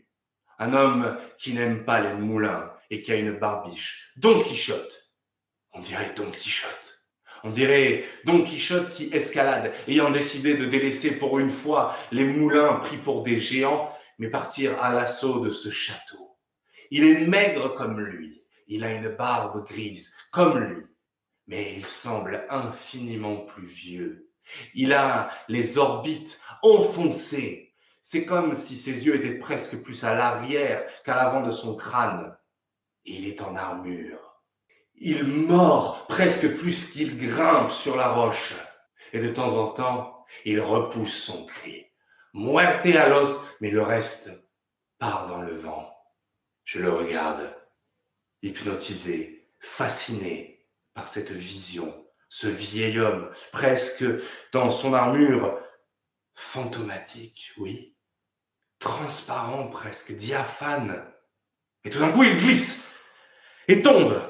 Un 0.59 0.73
homme 0.73 1.17
qui 1.37 1.53
n'aime 1.53 1.85
pas 1.85 2.01
les 2.01 2.13
moulins 2.13 2.71
et 2.89 2.99
qui 2.99 3.11
a 3.11 3.15
une 3.15 3.31
barbiche. 3.31 4.11
Don 4.17 4.41
Quichotte. 4.41 5.11
On 5.73 5.79
dirait 5.79 6.13
Don 6.15 6.29
Quichotte. 6.31 6.99
On 7.43 7.49
dirait 7.49 8.03
Don 8.25 8.43
Quichotte 8.43 8.89
qui 8.89 9.09
escalade, 9.13 9.73
ayant 9.87 10.11
décidé 10.11 10.55
de 10.55 10.65
délaisser 10.65 11.17
pour 11.17 11.39
une 11.39 11.49
fois 11.49 11.95
les 12.11 12.25
moulins 12.25 12.75
pris 12.75 12.97
pour 12.97 13.23
des 13.23 13.39
géants, 13.39 13.93
mais 14.17 14.29
partir 14.29 14.81
à 14.83 14.93
l'assaut 14.93 15.39
de 15.39 15.49
ce 15.49 15.69
château. 15.69 16.37
Il 16.91 17.05
est 17.05 17.25
maigre 17.25 17.73
comme 17.73 17.99
lui, 18.01 18.43
il 18.67 18.83
a 18.83 18.93
une 18.93 19.09
barbe 19.09 19.65
grise 19.65 20.15
comme 20.31 20.59
lui, 20.59 20.85
mais 21.47 21.75
il 21.75 21.85
semble 21.85 22.45
infiniment 22.49 23.37
plus 23.37 23.67
vieux. 23.67 24.31
Il 24.73 24.93
a 24.93 25.31
les 25.47 25.77
orbites 25.77 26.39
enfoncées. 26.61 27.68
C'est 28.01 28.25
comme 28.25 28.53
si 28.53 28.77
ses 28.77 29.05
yeux 29.05 29.15
étaient 29.15 29.37
presque 29.37 29.81
plus 29.81 30.03
à 30.03 30.15
l'arrière 30.15 30.85
qu'à 31.03 31.15
l'avant 31.15 31.41
de 31.41 31.51
son 31.51 31.75
crâne. 31.75 32.35
Il 33.05 33.27
est 33.27 33.41
en 33.41 33.55
armure. 33.55 34.43
Il 34.95 35.25
mord 35.25 36.05
presque 36.07 36.57
plus 36.57 36.91
qu'il 36.91 37.17
grimpe 37.17 37.71
sur 37.71 37.95
la 37.95 38.09
roche. 38.09 38.55
Et 39.13 39.19
de 39.19 39.29
temps 39.29 39.57
en 39.57 39.67
temps, 39.67 40.25
il 40.45 40.59
repousse 40.59 41.23
son 41.23 41.45
cri. 41.45 41.85
Muerte 42.33 42.85
à 42.85 43.09
l'os, 43.09 43.39
mais 43.59 43.71
le 43.71 43.81
reste 43.81 44.31
part 44.99 45.27
dans 45.27 45.41
le 45.41 45.55
vent. 45.55 45.89
Je 46.63 46.79
le 46.79 46.93
regarde, 46.93 47.51
hypnotisé, 48.43 49.49
fasciné 49.59 50.67
par 50.93 51.07
cette 51.07 51.31
vision, 51.31 52.05
ce 52.27 52.47
vieil 52.47 52.99
homme, 52.99 53.31
presque 53.51 54.05
dans 54.51 54.69
son 54.69 54.93
armure 54.93 55.59
fantomatique, 56.39 57.51
oui, 57.57 57.95
transparent 58.79 59.67
presque, 59.67 60.13
diaphane. 60.13 61.05
Et 61.83 61.89
tout 61.89 61.99
d'un 61.99 62.11
coup, 62.11 62.23
il 62.23 62.37
glisse 62.37 62.87
et 63.67 63.81
tombe 63.81 64.29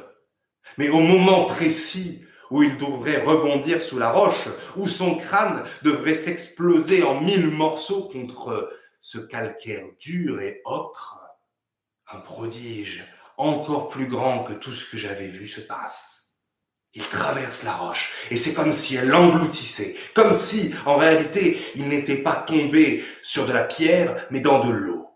mais 0.78 0.90
au 0.90 1.00
moment 1.00 1.46
précis 1.46 2.26
où 2.52 2.64
il 2.64 2.78
devrait 2.78 3.24
rebondir 3.24 3.80
sous 3.80 4.00
la 4.00 4.12
roche, 4.12 4.48
où 4.76 4.88
son 4.88 5.16
crâne 5.16 5.64
devrait 5.84 6.16
s'exploser 6.16 7.04
en 7.04 7.22
mille 7.22 7.50
morceaux 7.50 8.08
contre 8.10 8.74
ce 9.02 9.20
calcaire 9.20 9.86
dur 10.00 10.42
et 10.42 10.62
ocre, 10.66 11.20
un 12.12 12.20
prodige 12.20 13.06
encore 13.38 13.88
plus 13.88 14.08
grand 14.08 14.44
que 14.44 14.54
tout 14.54 14.74
ce 14.74 14.90
que 14.90 14.98
j'avais 14.98 15.28
vu 15.28 15.48
se 15.48 15.62
passe. 15.62 16.19
Il 16.94 17.04
traverse 17.04 17.64
la 17.64 17.74
roche 17.74 18.12
et 18.32 18.38
c'est 18.38 18.54
comme 18.54 18.72
si 18.72 18.96
elle 18.96 19.10
l'engloutissait, 19.10 19.96
comme 20.16 20.34
si 20.34 20.74
en 20.86 20.96
réalité 20.96 21.60
il 21.76 21.88
n'était 21.88 22.24
pas 22.24 22.36
tombé 22.36 23.06
sur 23.22 23.46
de 23.46 23.54
la 23.54 23.64
pierre 23.64 24.28
mais 24.32 24.42
dans 24.42 24.64
de 24.66 24.72
l'eau. 24.72 25.08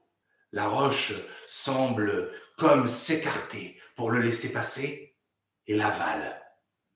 La 0.52 0.68
roche 0.68 1.14
semble 1.48 2.32
comme 2.58 2.88
s'écarter 2.88 3.80
pour 3.96 4.12
le 4.12 4.20
laisser 4.20 4.52
passer 4.52 5.16
et 5.68 5.76
l'aval. 5.76 6.40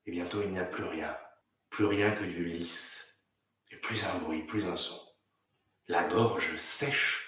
Et 0.06 0.12
bientôt, 0.12 0.42
il 0.42 0.52
n'y 0.52 0.60
a 0.60 0.64
plus 0.64 0.84
rien, 0.84 1.18
plus 1.70 1.86
rien 1.86 2.12
que 2.12 2.24
du 2.24 2.46
lisse, 2.46 3.24
et 3.72 3.76
plus 3.76 4.06
un 4.06 4.20
bruit, 4.20 4.44
plus 4.44 4.66
un 4.66 4.76
son. 4.76 5.00
La 5.88 6.04
gorge 6.06 6.56
sèche 6.58 7.28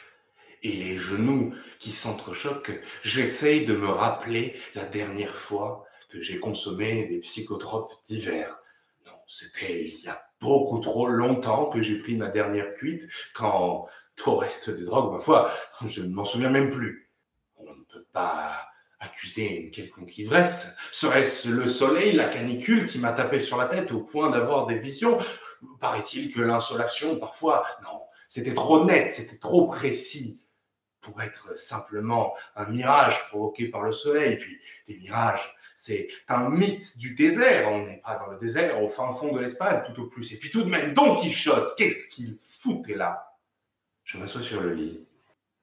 et 0.63 0.73
les 0.73 0.97
genoux 0.97 1.53
qui 1.79 1.91
s'entrechoquent, 1.91 2.79
j'essaye 3.03 3.65
de 3.65 3.75
me 3.75 3.89
rappeler 3.89 4.59
la 4.75 4.85
dernière 4.85 5.35
fois 5.35 5.85
que 6.09 6.21
j'ai 6.21 6.39
consommé 6.39 7.05
des 7.05 7.19
psychotropes 7.19 7.93
divers. 8.03 8.57
Non, 9.05 9.13
c'était 9.27 9.85
il 9.85 10.01
y 10.01 10.07
a 10.07 10.21
beaucoup 10.41 10.79
trop 10.79 11.07
longtemps 11.07 11.69
que 11.69 11.81
j'ai 11.81 11.99
pris 11.99 12.15
ma 12.15 12.29
dernière 12.29 12.73
cuite, 12.73 13.07
quand 13.33 13.87
tout 14.15 14.35
reste 14.35 14.69
des 14.69 14.83
drogues, 14.83 15.13
ma 15.13 15.19
foi, 15.19 15.53
je 15.87 16.01
ne 16.01 16.13
m'en 16.13 16.25
souviens 16.25 16.49
même 16.49 16.69
plus. 16.69 17.09
On 17.55 17.63
ne 17.63 17.83
peut 17.83 18.05
pas 18.11 18.65
accuser 18.99 19.61
une 19.61 19.71
quelconque 19.71 20.17
ivresse 20.17 20.75
Serait-ce 20.91 21.49
le 21.49 21.67
soleil, 21.67 22.13
la 22.13 22.27
canicule 22.27 22.85
qui 22.85 22.99
m'a 22.99 23.13
tapé 23.13 23.39
sur 23.39 23.57
la 23.57 23.65
tête 23.65 23.93
au 23.93 24.01
point 24.01 24.29
d'avoir 24.29 24.67
des 24.67 24.77
visions? 24.77 25.17
Paraît-il 25.79 26.33
que 26.33 26.41
l'insolation, 26.41 27.17
parfois, 27.17 27.65
non, 27.83 28.01
c'était 28.27 28.53
trop 28.53 28.85
net, 28.85 29.09
c'était 29.09 29.37
trop 29.37 29.67
précis 29.67 30.41
pour 31.01 31.21
être 31.21 31.57
simplement 31.57 32.33
un 32.55 32.65
mirage 32.65 33.27
provoqué 33.29 33.67
par 33.67 33.81
le 33.81 33.91
soleil. 33.91 34.37
Puis 34.37 34.59
des 34.87 34.97
mirages, 34.97 35.55
c'est 35.81 36.09
un 36.27 36.49
mythe 36.49 36.97
du 36.97 37.15
désert. 37.15 37.71
On 37.71 37.85
n'est 37.85 38.01
pas 38.01 38.15
dans 38.15 38.27
le 38.27 38.37
désert, 38.37 38.83
au 38.83 38.89
fin 38.89 39.13
fond 39.13 39.31
de 39.31 39.39
l'Espagne, 39.39 39.81
tout 39.85 40.01
au 40.01 40.07
plus. 40.07 40.33
Et 40.33 40.37
puis 40.37 40.51
tout 40.51 40.63
de 40.63 40.69
même, 40.69 40.93
Don 40.93 41.15
Quichotte, 41.15 41.73
qu'est-ce 41.77 42.09
qu'il 42.09 42.37
foutait 42.41 42.95
là? 42.95 43.37
Je 44.03 44.17
m'assois 44.17 44.41
sur 44.41 44.59
le 44.59 44.73
lit. 44.73 45.07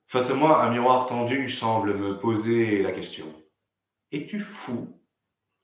Face 0.07 0.31
à 0.31 0.35
moi, 0.35 0.65
un 0.65 0.71
miroir 0.71 1.05
tendu 1.05 1.51
semble 1.51 1.93
me 1.93 2.19
poser 2.19 2.83
la 2.83 2.93
question. 2.93 3.27
Es-tu 4.11 4.41
fou? 4.41 4.99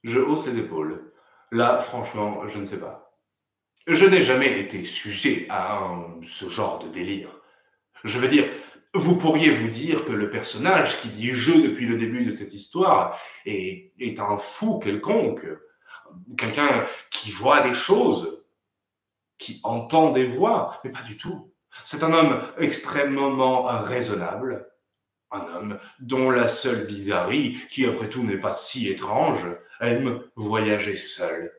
Je 0.02 0.18
hausse 0.18 0.46
les 0.46 0.58
épaules. 0.58 1.14
Là, 1.50 1.78
franchement, 1.78 2.46
je 2.46 2.58
ne 2.58 2.66
sais 2.66 2.78
pas. 2.78 3.16
Je 3.86 4.04
n'ai 4.04 4.22
jamais 4.22 4.60
été 4.60 4.84
sujet 4.84 5.46
à 5.48 5.80
ce 6.20 6.50
genre 6.50 6.78
de 6.84 6.88
délire. 6.88 7.40
Je 8.04 8.18
veux 8.18 8.28
dire, 8.28 8.44
vous 8.94 9.16
pourriez 9.16 9.50
vous 9.50 9.68
dire 9.68 10.04
que 10.04 10.12
le 10.12 10.28
personnage 10.28 11.00
qui 11.00 11.08
dit 11.08 11.32
je 11.32 11.52
depuis 11.52 11.86
le 11.86 11.96
début 11.96 12.24
de 12.24 12.32
cette 12.32 12.52
histoire 12.52 13.18
est, 13.46 13.92
est 13.98 14.20
un 14.20 14.36
fou 14.36 14.78
quelconque, 14.78 15.46
quelqu'un 16.36 16.86
qui 17.10 17.30
voit 17.30 17.62
des 17.62 17.72
choses, 17.72 18.42
qui 19.38 19.60
entend 19.64 20.10
des 20.12 20.24
voix, 20.24 20.80
mais 20.84 20.90
pas 20.90 21.02
du 21.02 21.16
tout. 21.16 21.52
C'est 21.84 22.02
un 22.02 22.12
homme 22.12 22.42
extrêmement 22.58 23.62
raisonnable, 23.62 24.68
un 25.30 25.46
homme 25.46 25.78
dont 26.00 26.30
la 26.30 26.48
seule 26.48 26.84
bizarrerie, 26.84 27.56
qui 27.70 27.86
après 27.86 28.10
tout 28.10 28.22
n'est 28.22 28.36
pas 28.36 28.52
si 28.52 28.88
étrange, 28.90 29.46
aime 29.80 30.22
voyager 30.36 30.96
seul. 30.96 31.50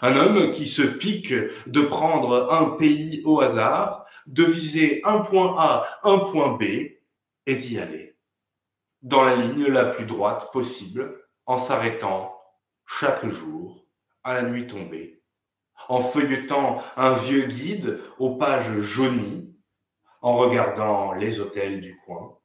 Un 0.00 0.16
homme 0.16 0.50
qui 0.50 0.66
se 0.66 0.82
pique 0.82 1.34
de 1.66 1.80
prendre 1.82 2.52
un 2.52 2.70
pays 2.70 3.22
au 3.24 3.40
hasard, 3.40 4.05
de 4.26 4.44
viser 4.44 5.00
un 5.04 5.20
point 5.20 5.54
A, 5.58 5.86
un 6.02 6.18
point 6.18 6.52
B, 6.52 6.62
et 7.48 7.54
d'y 7.56 7.78
aller, 7.78 8.18
dans 9.02 9.24
la 9.24 9.36
ligne 9.36 9.66
la 9.66 9.86
plus 9.86 10.04
droite 10.04 10.50
possible, 10.52 11.22
en 11.46 11.58
s'arrêtant 11.58 12.40
chaque 12.86 13.26
jour 13.26 13.86
à 14.24 14.34
la 14.34 14.42
nuit 14.42 14.66
tombée 14.66 15.16
en 15.88 16.00
feuilletant 16.00 16.82
un 16.96 17.12
vieux 17.12 17.46
guide 17.46 18.00
aux 18.18 18.36
pages 18.36 18.80
jaunies, 18.80 19.54
en 20.22 20.36
regardant 20.36 21.12
les 21.12 21.40
hôtels 21.40 21.80
du 21.80 21.94
coin, 22.04 22.38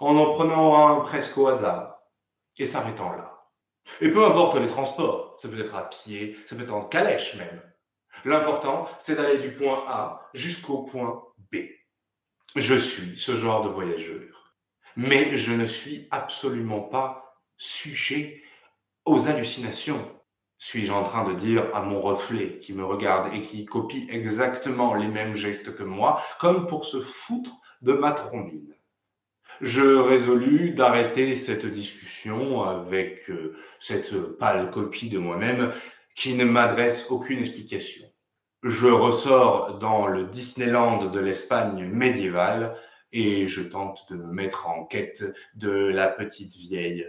en 0.00 0.16
en 0.16 0.30
prenant 0.30 0.88
un 0.88 1.00
presque 1.00 1.36
au 1.38 1.48
hasard, 1.48 1.98
et 2.56 2.66
s'arrêtant 2.66 3.12
là. 3.12 3.48
Et 4.00 4.10
peu 4.10 4.24
importe 4.24 4.56
les 4.56 4.66
transports, 4.66 5.36
ça 5.38 5.48
peut 5.48 5.60
être 5.60 5.74
à 5.74 5.88
pied, 5.88 6.36
ça 6.46 6.54
peut 6.54 6.62
être 6.62 6.74
en 6.74 6.84
calèche 6.84 7.36
même. 7.36 7.62
L'important, 8.24 8.88
c'est 8.98 9.16
d'aller 9.16 9.38
du 9.38 9.52
point 9.52 9.84
A 9.88 10.28
jusqu'au 10.34 10.82
point 10.82 11.22
B. 11.52 11.56
Je 12.56 12.74
suis 12.74 13.16
ce 13.16 13.36
genre 13.36 13.64
de 13.64 13.68
voyageur. 13.68 14.54
Mais 14.96 15.36
je 15.36 15.52
ne 15.52 15.66
suis 15.66 16.08
absolument 16.10 16.80
pas 16.80 17.36
sujet 17.56 18.42
aux 19.04 19.28
hallucinations. 19.28 20.10
Suis-je 20.58 20.92
en 20.92 21.04
train 21.04 21.24
de 21.24 21.34
dire 21.34 21.74
à 21.74 21.82
mon 21.82 22.00
reflet 22.00 22.58
qui 22.58 22.74
me 22.74 22.84
regarde 22.84 23.32
et 23.32 23.40
qui 23.40 23.64
copie 23.64 24.06
exactement 24.10 24.94
les 24.94 25.08
mêmes 25.08 25.34
gestes 25.34 25.74
que 25.74 25.82
moi, 25.82 26.22
comme 26.38 26.66
pour 26.66 26.84
se 26.84 27.00
foutre 27.00 27.52
de 27.80 27.92
ma 27.92 28.12
trombine? 28.12 28.74
Je 29.60 29.82
résolus 29.82 30.70
d'arrêter 30.70 31.34
cette 31.34 31.66
discussion 31.66 32.62
avec 32.62 33.28
euh, 33.30 33.56
cette 33.78 34.14
pâle 34.38 34.70
copie 34.70 35.10
de 35.10 35.18
moi-même 35.18 35.72
qui 36.14 36.34
ne 36.34 36.44
m'adresse 36.44 37.10
aucune 37.10 37.40
explication. 37.40 38.06
Je 38.62 38.88
ressors 38.88 39.78
dans 39.78 40.06
le 40.06 40.24
Disneyland 40.24 41.06
de 41.06 41.20
l'Espagne 41.20 41.86
médiévale 41.86 42.76
et 43.12 43.46
je 43.46 43.62
tente 43.62 44.06
de 44.10 44.16
me 44.16 44.32
mettre 44.32 44.68
en 44.68 44.84
quête 44.84 45.24
de 45.54 45.70
la 45.70 46.08
petite 46.08 46.54
vieille. 46.56 47.06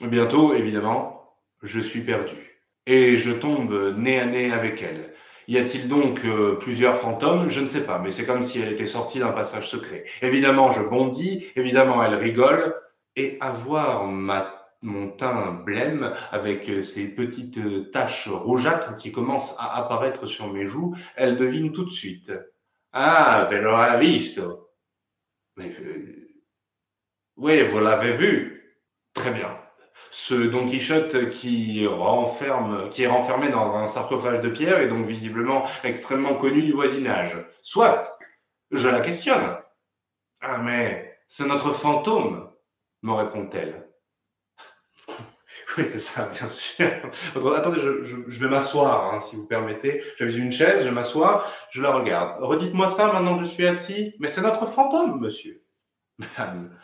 Bientôt, 0.00 0.54
évidemment, 0.54 1.34
je 1.62 1.80
suis 1.80 2.00
perdu 2.00 2.62
et 2.86 3.18
je 3.18 3.32
tombe 3.32 3.94
nez 3.98 4.18
à 4.18 4.26
nez 4.26 4.50
avec 4.50 4.82
elle. 4.82 5.12
Y 5.46 5.58
a-t-il 5.58 5.88
donc 5.88 6.24
euh, 6.24 6.56
plusieurs 6.56 6.96
fantômes? 6.96 7.48
Je 7.48 7.60
ne 7.60 7.66
sais 7.66 7.86
pas, 7.86 7.98
mais 7.98 8.10
c'est 8.10 8.26
comme 8.26 8.42
si 8.42 8.60
elle 8.60 8.72
était 8.72 8.86
sortie 8.86 9.18
d'un 9.18 9.32
passage 9.32 9.68
secret. 9.68 10.04
Évidemment, 10.20 10.72
je 10.72 10.82
bondis, 10.82 11.46
évidemment, 11.56 12.04
elle 12.04 12.14
rigole, 12.14 12.74
et 13.16 13.38
à 13.40 13.50
voir 13.50 14.06
ma, 14.06 14.57
mon 14.82 15.10
teint 15.10 15.52
blême 15.52 16.14
avec 16.30 16.70
ces 16.82 17.14
petites 17.14 17.90
taches 17.90 18.28
rougeâtres 18.28 18.96
qui 18.96 19.12
commencent 19.12 19.56
à 19.58 19.76
apparaître 19.76 20.26
sur 20.26 20.52
mes 20.52 20.66
joues, 20.66 20.96
elle 21.16 21.36
devine 21.36 21.72
tout 21.72 21.84
de 21.84 21.90
suite. 21.90 22.32
Ah, 22.92 23.46
ben 23.50 23.62
l'avez 23.62 24.06
visto. 24.06 24.70
Mais, 25.56 25.70
euh, 25.80 26.28
oui, 27.36 27.62
vous 27.62 27.80
l'avez 27.80 28.12
vu. 28.12 28.76
Très 29.14 29.32
bien 29.32 29.58
ce 30.10 30.34
Don 30.34 30.66
Quichotte 30.66 31.30
qui 31.30 31.86
qui 32.90 33.02
est 33.02 33.06
renfermé 33.06 33.48
dans 33.50 33.76
un 33.76 33.86
sarcophage 33.86 34.40
de 34.40 34.48
pierre 34.48 34.80
et 34.80 34.88
donc 34.88 35.06
visiblement 35.06 35.66
extrêmement 35.84 36.34
connu 36.34 36.62
du 36.62 36.72
voisinage. 36.72 37.36
Soit, 37.62 38.18
je 38.70 38.88
la 38.88 39.00
questionne. 39.00 39.58
Ah 40.40 40.58
mais 40.58 41.18
c'est 41.26 41.46
notre 41.46 41.72
fantôme, 41.72 42.50
me 43.02 43.12
répond-elle. 43.12 43.88
Oui, 45.78 45.86
c'est 45.86 46.00
ça, 46.00 46.28
bien 46.36 46.48
sûr. 46.48 46.90
Attendez, 47.56 47.78
je, 47.80 48.40
vais 48.40 48.48
m'asseoir, 48.48 49.14
hein, 49.14 49.20
si 49.20 49.36
vous 49.36 49.46
permettez. 49.46 50.02
J'avais 50.18 50.34
une 50.36 50.50
chaise, 50.50 50.84
je 50.84 50.90
m'assois, 50.90 51.44
je 51.70 51.80
la 51.80 51.92
regarde. 51.92 52.42
Redites-moi 52.42 52.88
ça 52.88 53.12
maintenant 53.12 53.36
que 53.38 53.44
je 53.44 53.48
suis 53.48 53.66
assis. 53.66 54.14
Mais 54.18 54.26
c'est 54.26 54.40
notre 54.40 54.66
fantôme, 54.66 55.20
monsieur. 55.20 55.62
Madame, 56.18 56.76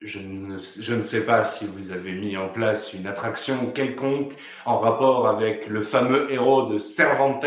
je 0.00 0.20
ne, 0.20 0.56
je 0.58 0.94
ne, 0.94 1.02
sais 1.02 1.24
pas 1.24 1.44
si 1.44 1.66
vous 1.66 1.90
avez 1.90 2.12
mis 2.12 2.36
en 2.36 2.48
place 2.48 2.94
une 2.94 3.08
attraction 3.08 3.72
quelconque 3.72 4.32
en 4.64 4.78
rapport 4.78 5.26
avec 5.26 5.66
le 5.66 5.82
fameux 5.82 6.30
héros 6.30 6.66
de 6.66 6.78
Cervantes, 6.78 7.44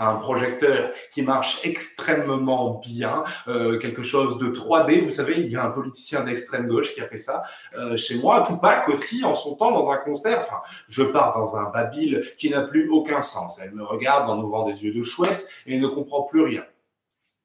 un 0.00 0.16
projecteur 0.16 0.90
qui 1.12 1.22
marche 1.22 1.60
extrêmement 1.62 2.80
bien, 2.84 3.22
euh, 3.46 3.78
quelque 3.78 4.02
chose 4.02 4.38
de 4.38 4.48
3D. 4.48 5.04
Vous 5.04 5.12
savez, 5.12 5.38
il 5.38 5.48
y 5.48 5.56
a 5.56 5.64
un 5.64 5.70
politicien 5.70 6.24
d'extrême 6.24 6.66
gauche 6.66 6.92
qui 6.94 7.00
a 7.00 7.06
fait 7.06 7.16
ça 7.16 7.44
euh, 7.76 7.96
chez 7.96 8.16
moi. 8.16 8.44
Tupac 8.44 8.88
aussi, 8.88 9.24
en 9.24 9.36
son 9.36 9.54
temps, 9.54 9.70
dans 9.70 9.92
un 9.92 9.98
concert. 9.98 10.40
Enfin, 10.40 10.62
je 10.88 11.04
pars 11.04 11.32
dans 11.38 11.56
un 11.56 11.70
babil 11.70 12.28
qui 12.36 12.50
n'a 12.50 12.62
plus 12.62 12.88
aucun 12.90 13.22
sens. 13.22 13.60
Elle 13.62 13.72
me 13.72 13.84
regarde 13.84 14.28
en 14.28 14.42
ouvrant 14.42 14.66
des 14.66 14.84
yeux 14.84 14.92
de 14.92 15.02
chouette 15.04 15.46
et 15.66 15.78
ne 15.78 15.86
comprend 15.86 16.22
plus 16.22 16.42
rien. 16.42 16.64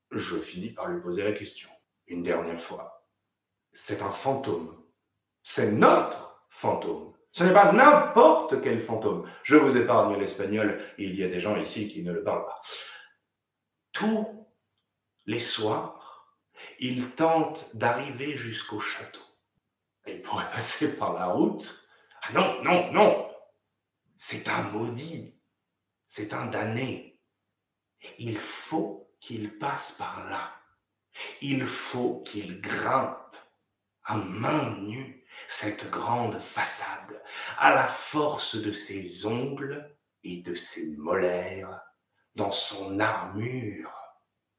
Je 0.09 0.37
finis 0.37 0.69
par 0.69 0.87
lui 0.87 0.99
poser 0.99 1.23
la 1.23 1.33
question, 1.33 1.69
une 2.07 2.23
dernière 2.23 2.59
fois 2.59 2.98
c'est 3.71 4.01
un 4.01 4.11
fantôme. 4.11 4.75
C'est 5.43 5.71
notre 5.71 6.45
fantôme. 6.49 7.13
Ce 7.31 7.43
n'est 7.43 7.53
pas 7.53 7.71
n'importe 7.71 8.61
quel 8.61 8.79
fantôme. 8.79 9.29
Je 9.43 9.55
vous 9.55 9.77
épargne 9.77 10.17
l'espagnol, 10.17 10.83
il 10.97 11.15
y 11.15 11.23
a 11.23 11.27
des 11.27 11.39
gens 11.39 11.57
ici 11.57 11.87
qui 11.87 12.03
ne 12.03 12.11
le 12.11 12.23
parlent 12.23 12.45
pas. 12.45 12.61
Tous 13.91 14.47
les 15.25 15.39
soirs, 15.39 16.35
il 16.79 17.11
tente 17.11 17.75
d'arriver 17.75 18.35
jusqu'au 18.35 18.79
château. 18.79 19.21
Il 20.07 20.21
pourrait 20.21 20.49
passer 20.49 20.97
par 20.97 21.13
la 21.13 21.27
route. 21.27 21.87
Ah 22.23 22.33
non, 22.33 22.63
non, 22.63 22.91
non. 22.91 23.31
C'est 24.17 24.47
un 24.47 24.63
maudit. 24.63 25.39
C'est 26.07 26.33
un 26.33 26.47
damné. 26.47 27.19
Il 28.17 28.35
faut 28.35 29.13
qu'il 29.19 29.57
passe 29.57 29.91
par 29.91 30.27
là. 30.29 30.51
Il 31.41 31.65
faut 31.65 32.21
qu'il 32.25 32.59
grimpe 32.61 33.28
à 34.09 34.17
main 34.17 34.75
nue 34.79 35.23
cette 35.47 35.89
grande 35.91 36.39
façade, 36.39 37.21
à 37.59 37.71
la 37.71 37.85
force 37.85 38.55
de 38.55 38.71
ses 38.71 39.27
ongles 39.27 39.95
et 40.23 40.41
de 40.41 40.55
ses 40.55 40.97
molaires, 40.97 41.79
dans 42.33 42.49
son 42.49 42.99
armure. 42.99 43.93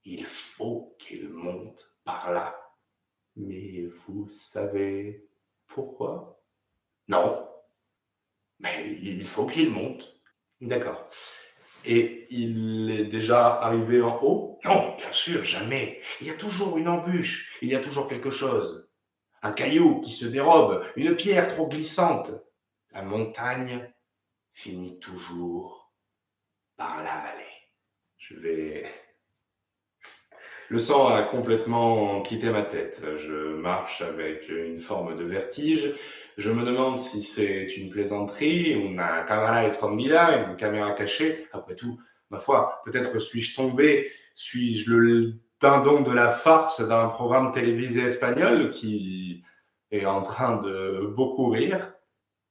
Il 0.04 0.24
faut 0.24 0.96
qu'il 1.00 1.28
monte 1.30 1.84
par 2.04 2.32
là. 2.32 2.56
Mais 3.34 3.86
vous 3.86 4.28
savez 4.30 5.28
pourquoi? 5.66 6.40
Non. 7.08 7.48
Mais 8.60 8.94
il 9.02 9.26
faut 9.26 9.46
qu'il 9.46 9.70
monte. 9.70 10.14
D'accord. 10.60 11.08
Et 11.84 12.28
il 12.30 12.90
est 12.90 13.06
déjà 13.06 13.56
arrivé 13.56 14.00
en 14.00 14.22
haut? 14.22 14.60
Non, 14.64 14.94
bien 14.96 15.12
sûr, 15.12 15.44
jamais. 15.44 16.00
Il 16.20 16.28
y 16.28 16.30
a 16.30 16.34
toujours 16.34 16.78
une 16.78 16.88
embûche, 16.88 17.58
il 17.62 17.68
y 17.68 17.74
a 17.74 17.80
toujours 17.80 18.08
quelque 18.08 18.30
chose 18.30 18.89
un 19.42 19.53
caillou 19.53 20.00
qui 20.00 20.12
se 20.12 20.26
dérobe, 20.26 20.85
une 20.96 21.16
pierre 21.16 21.48
trop 21.48 21.66
glissante. 21.66 22.33
La 22.92 23.03
montagne 23.03 23.92
finit 24.53 24.98
toujours 24.98 25.92
par 26.76 27.03
la. 27.03 27.20
Je 28.18 28.35
vais... 28.37 28.85
Le 30.68 30.79
sang 30.79 31.09
a 31.09 31.24
complètement 31.24 32.22
quitté 32.22 32.48
ma 32.50 32.62
tête. 32.62 33.03
Je 33.16 33.55
marche 33.57 34.03
avec 34.03 34.48
une 34.48 34.79
forme 34.79 35.16
de 35.16 35.24
vertige. 35.24 35.94
Je 36.37 36.50
me 36.50 36.64
demande 36.64 36.98
si 36.98 37.22
c'est 37.22 37.64
une 37.76 37.90
plaisanterie, 37.90 38.70
une 38.70 38.96
caméra 39.26 39.64
escondida, 39.64 40.48
une 40.48 40.57
caméra 40.57 40.92
cachée. 40.92 41.48
Après 41.53 41.74
tout, 41.74 42.00
ma 42.31 42.38
foi, 42.38 42.83
peut-être 42.85 43.18
suis-je 43.18 43.57
tombé, 43.57 44.12
suis-je 44.37 44.92
le 44.92 45.40
dindon 45.61 46.01
de 46.01 46.11
la 46.11 46.31
farce 46.31 46.87
d'un 46.88 47.09
programme 47.09 47.53
télévisé 47.53 48.03
espagnol 48.03 48.70
qui 48.70 49.44
est 49.90 50.07
en 50.07 50.23
train 50.23 50.57
de 50.62 51.12
beaucoup 51.14 51.51
rire, 51.51 51.92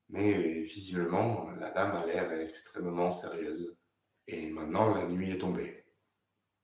mais 0.10 0.62
visiblement, 0.62 1.50
la 1.60 1.72
dame 1.72 1.96
a 1.96 2.06
l'air 2.06 2.32
extrêmement 2.34 3.10
sérieuse. 3.10 3.76
Et 4.28 4.50
maintenant, 4.52 4.94
la 4.94 5.08
nuit 5.08 5.32
est 5.32 5.40
tombée. 5.40 5.86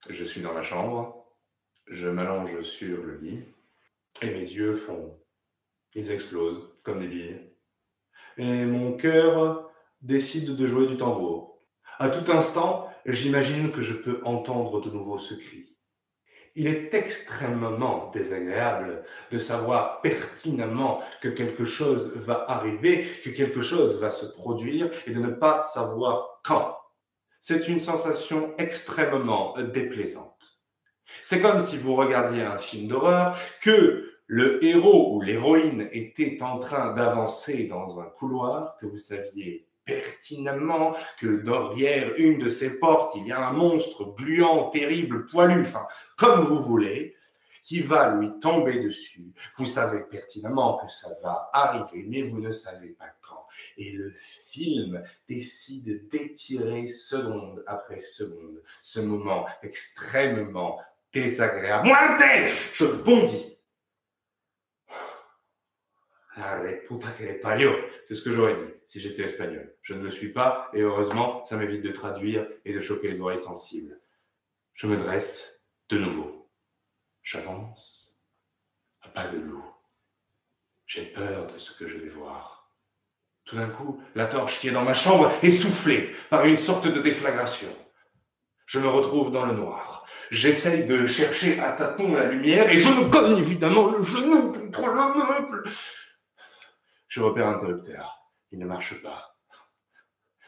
Je 0.08 0.24
suis 0.24 0.42
dans 0.42 0.54
ma 0.54 0.62
chambre, 0.62 1.26
je 1.88 2.08
m'allonge 2.10 2.62
sur 2.62 3.04
le 3.04 3.18
lit, 3.18 3.44
et 4.22 4.28
mes 4.28 4.40
yeux 4.40 4.76
font... 4.76 5.20
Ils 5.98 6.12
explosent 6.12 6.76
comme 6.84 7.00
des 7.00 7.08
billes. 7.08 7.50
Et 8.38 8.66
mon 8.66 8.98
cœur 8.98 9.72
décide 10.02 10.56
de 10.56 10.68
jouer 10.68 10.88
du 10.88 10.98
tambour. 10.98 11.62
À 12.00 12.10
tout 12.10 12.30
instant, 12.34 12.90
j'imagine 13.06 13.72
que 13.72 13.82
je 13.82 13.94
peux 13.94 14.20
entendre 14.26 14.82
de 14.82 14.90
nouveau 14.90 15.18
ce 15.18 15.36
cri 15.36 15.75
il 16.56 16.68
est 16.68 16.94
extrêmement 16.94 18.10
désagréable 18.14 19.04
de 19.32 19.40
savoir 19.40 20.00
pertinemment 20.02 21.04
que 21.22 21.28
quelque 21.28 21.66
chose 21.66 22.16
va 22.16 22.46
arriver, 22.48 23.06
que 23.24 23.30
quelque 23.30 23.62
chose 23.62 24.00
va 24.00 24.10
se 24.10 24.26
produire 24.26 24.90
et 25.06 25.12
de 25.12 25.20
ne 25.20 25.30
pas 25.30 25.60
savoir 25.60 26.40
quand. 26.44 26.78
C'est 27.42 27.68
une 27.68 27.82
sensation 27.82 28.54
extrêmement 28.58 29.56
déplaisante. 29.62 30.62
C'est 31.22 31.42
comme 31.42 31.60
si 31.60 31.78
vous 31.78 31.96
regardiez 31.96 32.42
un 32.42 32.58
film 32.58 32.88
d'horreur, 32.88 33.38
que 33.62 34.12
le 34.28 34.64
héros 34.64 35.14
ou 35.14 35.22
l'héroïne 35.22 35.90
était 35.92 36.42
en 36.42 36.58
train 36.58 36.94
d'avancer 36.94 37.68
dans 37.68 38.00
un 38.00 38.06
couloir, 38.06 38.78
que 38.78 38.88
vous 38.88 38.98
saviez 38.98 39.68
pertinemment 39.86 40.96
que 41.20 41.44
derrière 41.44 42.14
une 42.18 42.40
de 42.40 42.50
ces 42.50 42.80
portes, 42.80 43.16
il 43.16 43.28
y 43.28 43.32
a 43.32 43.48
un 43.48 43.54
monstre 43.54 44.16
gluant, 44.18 44.70
terrible, 44.72 45.26
poilu, 45.28 45.62
enfin, 45.62 45.86
comme 46.16 46.46
vous 46.46 46.62
voulez, 46.62 47.16
qui 47.66 47.82
va 47.82 48.16
lui 48.16 48.30
tomber 48.40 48.80
dessus. 48.80 49.34
Vous 49.58 49.66
savez 49.66 50.02
pertinemment 50.04 50.78
que 50.78 50.92
ça 50.92 51.10
va 51.24 51.50
arriver, 51.52 52.06
mais 52.08 52.22
vous 52.22 52.40
ne 52.40 52.52
savez 52.52 52.90
pas 52.90 53.10
quand. 53.28 53.48
Et 53.78 53.92
le 53.94 54.14
film 54.50 55.04
décide 55.28 56.08
d'étirer 56.10 56.86
seconde 56.88 57.64
après 57.66 58.00
seconde 58.00 58.62
ce 58.84 59.00
moment 59.00 59.48
extrêmement 59.64 60.80
désagréable. 61.12 61.88
Moi, 61.88 62.18
je 62.74 62.86
bondis. 62.86 63.58
C'est 68.04 68.14
ce 68.14 68.22
que 68.22 68.32
j'aurais 68.32 68.54
dit 68.54 68.74
si 68.86 69.00
j'étais 69.00 69.24
espagnol. 69.24 69.74
Je 69.82 69.94
ne 69.96 70.04
le 70.04 70.10
suis 70.10 70.32
pas 70.32 70.70
et 70.74 70.82
heureusement, 70.82 71.44
ça 71.46 71.58
m'évite 71.58 71.82
de 71.82 71.92
traduire 71.92 72.48
et 72.66 72.74
de 72.74 72.80
choquer 72.80 73.08
les 73.08 73.22
oreilles 73.22 73.38
sensibles. 73.38 74.00
Je 74.74 74.86
me 74.86 74.98
dresse 74.98 75.64
de 75.90 75.98
nouveau. 75.98 76.52
J'avance 77.24 78.22
à 79.02 79.10
pas 79.10 79.28
de 79.28 79.38
loup. 79.38 79.66
J'ai 80.86 81.06
peur 81.06 81.48
de 81.48 81.58
ce 81.58 81.72
que 81.78 81.88
je 81.88 81.98
vais 81.98 82.10
voir. 82.10 82.72
Tout 83.46 83.56
d'un 83.56 83.70
coup, 83.70 84.02
la 84.16 84.26
torche 84.26 84.60
qui 84.60 84.70
est 84.70 84.72
dans 84.72 84.84
ma 84.84 84.94
chambre 84.94 85.32
est 85.44 85.52
soufflée 85.52 86.16
par 86.30 86.46
une 86.46 86.58
sorte 86.58 86.88
de 86.88 87.02
déflagration. 87.02 87.70
Je 88.66 88.80
me 88.80 88.88
retrouve 88.88 89.32
dans 89.32 89.46
le 89.46 89.54
noir. 89.54 90.06
J'essaye 90.32 90.88
de 90.88 91.06
chercher 91.06 91.60
à 91.60 91.74
tâtons 91.74 92.16
la 92.16 92.26
lumière 92.26 92.70
et 92.70 92.78
je 92.78 92.90
me 92.90 93.10
cogne 93.10 93.38
évidemment 93.38 93.92
le 93.92 94.04
genou 94.04 94.52
contre 94.52 94.88
le 94.88 94.94
meuble. 94.94 95.70
Je 97.08 97.22
repère 97.22 97.52
l'interrupteur. 97.52 98.32
Il 98.52 98.60
ne 98.60 98.66
marche 98.66 99.02
pas. 99.04 99.35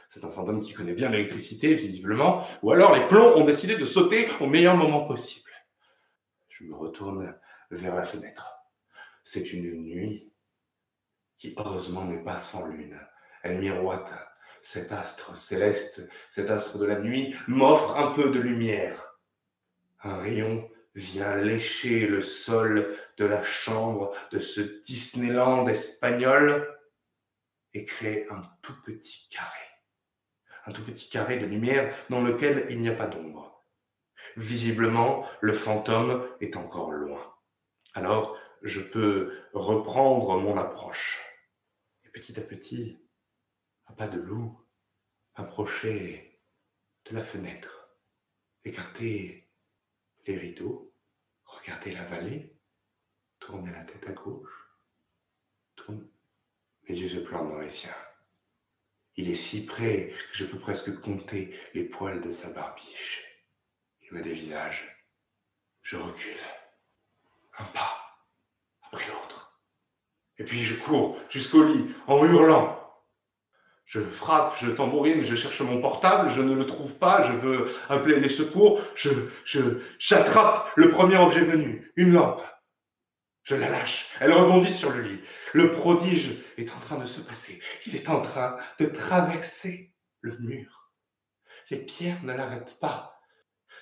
C'est 0.10 0.24
un 0.24 0.32
fantôme 0.32 0.62
qui 0.62 0.74
connaît 0.74 0.94
bien 0.94 1.10
l'électricité, 1.10 1.76
visiblement, 1.76 2.46
ou 2.64 2.72
alors 2.72 2.96
les 2.96 3.06
plombs 3.08 3.36
ont 3.36 3.44
décidé 3.44 3.76
de 3.76 3.86
sauter 3.86 4.28
au 4.40 4.48
meilleur 4.48 4.78
moment 4.78 5.06
possible. 5.06 5.52
Je 6.48 6.64
me 6.64 6.76
retourne 6.76 7.36
vers 7.72 7.96
la 7.96 8.04
fenêtre. 8.04 8.58
C'est 9.24 9.52
une 9.52 9.70
nuit 9.84 10.32
qui, 11.38 11.54
heureusement, 11.58 12.06
n'est 12.06 12.24
pas 12.24 12.38
sans 12.38 12.66
lune. 12.66 13.00
Elle 13.44 13.60
miroite. 13.60 14.16
Cet 14.62 14.92
astre 14.92 15.38
céleste, 15.38 16.10
cet 16.32 16.50
astre 16.50 16.78
de 16.78 16.86
la 16.86 17.00
nuit, 17.00 17.36
m'offre 17.48 17.96
un 17.98 18.12
peu 18.12 18.32
de 18.32 18.40
lumière. 18.40 19.16
Un 20.04 20.18
rayon 20.18 20.70
vient 20.96 21.36
lécher 21.36 22.08
le 22.08 22.22
sol 22.22 22.98
de 23.18 23.26
la 23.26 23.44
chambre 23.44 24.14
de 24.32 24.40
ce 24.40 24.62
Disneyland 24.82 25.68
espagnol 25.68 26.68
et 27.74 27.86
crée 27.86 28.26
un 28.32 28.42
tout 28.62 28.76
petit 28.84 29.28
carré. 29.30 29.67
Un 30.68 30.72
tout 30.74 30.84
petit 30.84 31.10
carré 31.10 31.38
de 31.38 31.46
lumière 31.46 31.96
dans 32.10 32.22
lequel 32.22 32.68
il 32.70 32.80
n'y 32.80 32.90
a 32.90 32.94
pas 32.94 33.08
d'ombre. 33.08 33.64
Visiblement, 34.36 35.26
le 35.40 35.54
fantôme 35.54 36.28
est 36.42 36.58
encore 36.58 36.92
loin. 36.92 37.34
Alors, 37.94 38.38
je 38.62 38.82
peux 38.82 39.34
reprendre 39.54 40.38
mon 40.40 40.58
approche. 40.58 41.24
Et 42.04 42.10
petit 42.10 42.38
à 42.38 42.44
petit, 42.44 43.00
à 43.86 43.94
pas 43.94 44.08
de 44.08 44.20
loup, 44.20 44.60
approcher 45.36 46.42
de 47.06 47.16
la 47.16 47.24
fenêtre, 47.24 47.90
écarter 48.66 49.50
les 50.26 50.38
rideaux, 50.38 50.94
regarder 51.46 51.94
la 51.94 52.04
vallée, 52.04 52.60
tourner 53.40 53.72
la 53.72 53.86
tête 53.86 54.06
à 54.08 54.12
gauche, 54.12 54.70
tourner. 55.78 56.12
Mes 56.90 56.98
yeux 56.98 57.10
se 57.10 57.20
plantent 57.20 57.50
dans 57.50 57.60
les 57.60 57.70
siens. 57.70 57.96
Il 59.18 59.32
est 59.32 59.36
si 59.36 59.66
près 59.66 60.14
que 60.32 60.38
je 60.38 60.46
peux 60.46 60.60
presque 60.60 61.02
compter 61.02 61.54
les 61.74 61.84
poils 61.84 62.22
de 62.22 62.32
sa 62.32 62.50
barbiche. 62.52 63.24
Il 64.04 64.16
me 64.16 64.24
dévisage. 64.24 64.96
Je 65.82 65.98
recule. 65.98 66.38
Un 67.58 67.66
pas, 67.66 67.98
après 68.84 69.08
l'autre. 69.08 69.60
Et 70.38 70.44
puis 70.44 70.60
je 70.60 70.76
cours 70.76 71.18
jusqu'au 71.30 71.64
lit 71.64 71.96
en 72.06 72.24
hurlant. 72.24 72.76
Je 73.86 74.02
frappe, 74.02 74.58
je 74.62 74.70
tambourine, 74.70 75.24
je 75.24 75.36
cherche 75.36 75.62
mon 75.62 75.82
portable, 75.82 76.30
je 76.30 76.42
ne 76.42 76.54
le 76.54 76.66
trouve 76.66 76.94
pas, 76.96 77.24
je 77.24 77.32
veux 77.32 77.74
appeler 77.90 78.20
les 78.20 78.30
secours, 78.30 78.82
je, 78.96 79.10
je, 79.46 79.62
j'attrape 79.98 80.72
le 80.76 80.90
premier 80.90 81.18
objet 81.18 81.40
venu, 81.40 81.92
une 81.96 82.12
lampe. 82.12 82.44
Je 83.48 83.56
la 83.56 83.70
lâche, 83.70 84.08
elle 84.20 84.34
rebondit 84.34 84.74
sur 84.74 84.92
le 84.92 85.02
lit. 85.02 85.22
Le 85.54 85.72
prodige 85.72 86.32
est 86.58 86.70
en 86.76 86.80
train 86.80 86.98
de 86.98 87.06
se 87.06 87.22
passer. 87.22 87.62
Il 87.86 87.96
est 87.96 88.10
en 88.10 88.22
train 88.22 88.58
de 88.78 88.88
traverser 88.88 89.94
le 90.20 90.38
mur. 90.40 90.92
Les 91.70 91.78
pierres 91.78 92.22
ne 92.24 92.34
l'arrêtent 92.34 92.78
pas. 92.82 93.22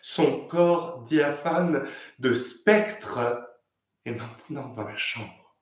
Son 0.03 0.45
corps 0.45 1.01
diaphane 1.01 1.89
de 2.19 2.35
spectre 2.35 3.43
est 4.05 4.13
maintenant 4.13 4.69
dans 4.69 4.83
la 4.83 4.97
chambre. 4.97 5.57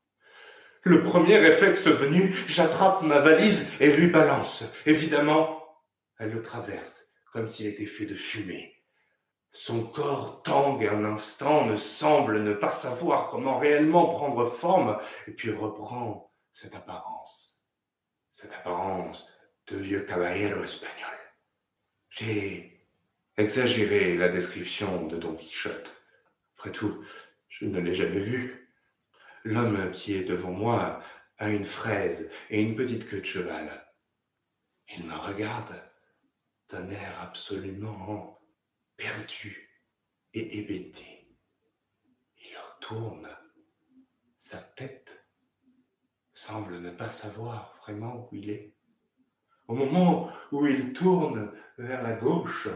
Le 0.81 1.01
premier 1.01 1.37
réflexe 1.37 1.87
venu, 1.87 2.35
j'attrape 2.45 3.03
ma 3.03 3.19
valise 3.19 3.71
et 3.79 3.95
lui 3.95 4.07
balance. 4.07 4.75
Évidemment, 4.85 5.63
elle 6.19 6.31
le 6.31 6.41
traverse, 6.41 7.13
comme 7.31 7.47
s'il 7.47 7.67
était 7.67 7.85
fait 7.85 8.05
de 8.05 8.15
fumée. 8.15 8.72
Son 9.55 9.85
corps 9.85 10.41
tangue 10.41 10.87
un 10.87 11.05
instant, 11.05 11.67
ne 11.67 11.75
semble 11.75 12.41
ne 12.41 12.53
pas 12.53 12.71
savoir 12.71 13.29
comment 13.29 13.59
réellement 13.59 14.07
prendre 14.07 14.49
forme, 14.49 14.99
et 15.27 15.31
puis 15.31 15.51
reprend 15.51 16.33
cette 16.51 16.73
apparence. 16.73 17.71
Cette 18.31 18.51
apparence 18.51 19.29
de 19.67 19.77
vieux 19.77 20.01
caballero 20.01 20.63
espagnol. 20.63 21.17
J'ai 22.09 22.83
exagéré 23.37 24.17
la 24.17 24.29
description 24.29 25.05
de 25.05 25.17
Don 25.17 25.35
Quichotte. 25.35 26.01
Après 26.57 26.71
tout, 26.71 27.05
je 27.47 27.65
ne 27.65 27.79
l'ai 27.79 27.93
jamais 27.93 28.21
vu. 28.21 28.75
L'homme 29.43 29.91
qui 29.91 30.15
est 30.15 30.23
devant 30.23 30.51
moi 30.51 30.99
a 31.37 31.49
une 31.49 31.65
fraise 31.65 32.31
et 32.49 32.61
une 32.61 32.75
petite 32.75 33.07
queue 33.07 33.21
de 33.21 33.25
cheval. 33.25 33.85
Il 34.95 35.05
me 35.05 35.15
regarde 35.15 35.79
d'un 36.69 36.89
air 36.89 37.19
absolument 37.21 38.39
perdu 39.03 39.69
et 40.33 40.59
hébété. 40.59 41.27
Il 42.37 42.55
retourne 42.57 43.27
sa 44.37 44.59
tête, 44.59 45.25
semble 46.33 46.79
ne 46.79 46.91
pas 46.91 47.09
savoir 47.09 47.75
vraiment 47.81 48.29
où 48.31 48.35
il 48.35 48.49
est. 48.49 48.73
Au 49.67 49.75
moment 49.75 50.31
où 50.53 50.65
il 50.67 50.93
tourne 50.93 51.51
vers 51.77 52.01
la 52.01 52.13
gauche, 52.13 52.69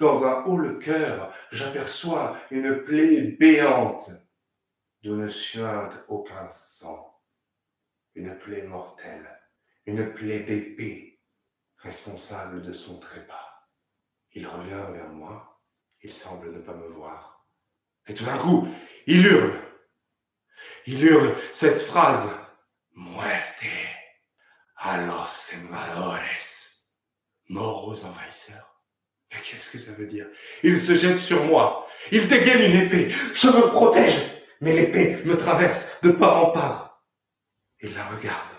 dans 0.00 0.24
un 0.24 0.44
haut 0.44 0.58
le 0.58 0.78
cœur, 0.78 1.34
j'aperçois 1.52 2.38
une 2.50 2.82
plaie 2.84 3.22
béante 3.38 4.10
d'où 5.02 5.14
ne 5.14 5.28
suinte 5.28 6.04
aucun 6.08 6.48
sang, 6.48 7.20
une 8.14 8.38
plaie 8.38 8.66
mortelle, 8.66 9.28
une 9.84 10.12
plaie 10.14 10.42
d'épée, 10.42 11.20
responsable 11.76 12.62
de 12.62 12.72
son 12.72 12.98
trépas. 12.98 13.68
Il 14.32 14.46
revient 14.46 14.84
vers 14.92 15.08
moi, 15.08 15.55
il 16.06 16.14
semble 16.14 16.52
ne 16.52 16.60
pas 16.60 16.74
me 16.74 16.86
voir. 16.86 17.44
Et 18.06 18.14
tout 18.14 18.24
d'un 18.24 18.38
coup, 18.38 18.68
il 19.06 19.26
hurle. 19.26 19.60
Il 20.86 21.04
hurle 21.04 21.36
cette 21.52 21.80
phrase 21.80 22.30
Muerte 22.94 23.66
a 24.76 25.00
los 25.00 25.52
invadores. 25.52 26.20
Mort 27.48 27.88
aux 27.88 28.04
envahisseurs. 28.04 28.80
Mais 29.32 29.40
qu'est-ce 29.40 29.70
que 29.70 29.78
ça 29.78 29.92
veut 29.92 30.06
dire? 30.06 30.28
Il 30.62 30.80
se 30.80 30.94
jette 30.94 31.18
sur 31.18 31.44
moi. 31.44 31.88
Il 32.12 32.28
dégaine 32.28 32.70
une 32.70 32.82
épée. 32.82 33.10
Je 33.34 33.48
me 33.48 33.68
protège 33.70 34.36
mais 34.60 34.72
l'épée 34.72 35.22
me 35.24 35.36
traverse 35.36 36.00
de 36.02 36.10
part 36.10 36.44
en 36.44 36.50
part. 36.50 37.04
Il 37.80 37.94
la 37.94 38.06
regarde, 38.06 38.54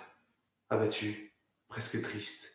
abattue, 0.70 1.34
presque 1.68 2.02
triste, 2.02 2.52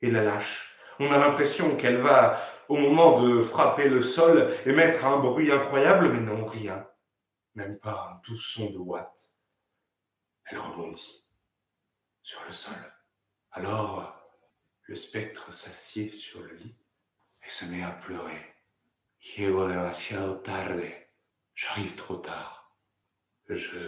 et 0.00 0.10
la 0.10 0.22
lâche. 0.22 0.74
On 0.98 1.12
a 1.12 1.18
l'impression 1.18 1.76
qu'elle 1.76 1.98
va, 1.98 2.40
au 2.68 2.76
moment 2.76 3.20
de 3.20 3.40
frapper 3.40 3.88
le 3.88 4.00
sol, 4.00 4.54
émettre 4.66 5.04
un 5.04 5.18
bruit 5.18 5.50
incroyable, 5.50 6.10
mais 6.10 6.20
non, 6.20 6.44
rien. 6.44 6.88
Même 7.54 7.78
pas 7.78 8.10
un 8.12 8.20
doux 8.26 8.36
son 8.36 8.70
de 8.70 8.78
Watt. 8.78 9.28
Elle 10.46 10.58
rebondit 10.58 11.28
sur 12.22 12.40
le 12.46 12.52
sol. 12.52 12.74
Alors, 13.50 14.16
le 14.82 14.96
spectre 14.96 15.52
s'assied 15.52 16.10
sur 16.10 16.42
le 16.42 16.54
lit 16.54 16.76
et 17.44 17.50
se 17.50 17.64
met 17.66 17.82
à 17.82 17.90
pleurer. 17.90 18.56
J'arrive 21.54 21.96
trop 21.96 22.16
tard 22.16 22.62
je 23.54 23.78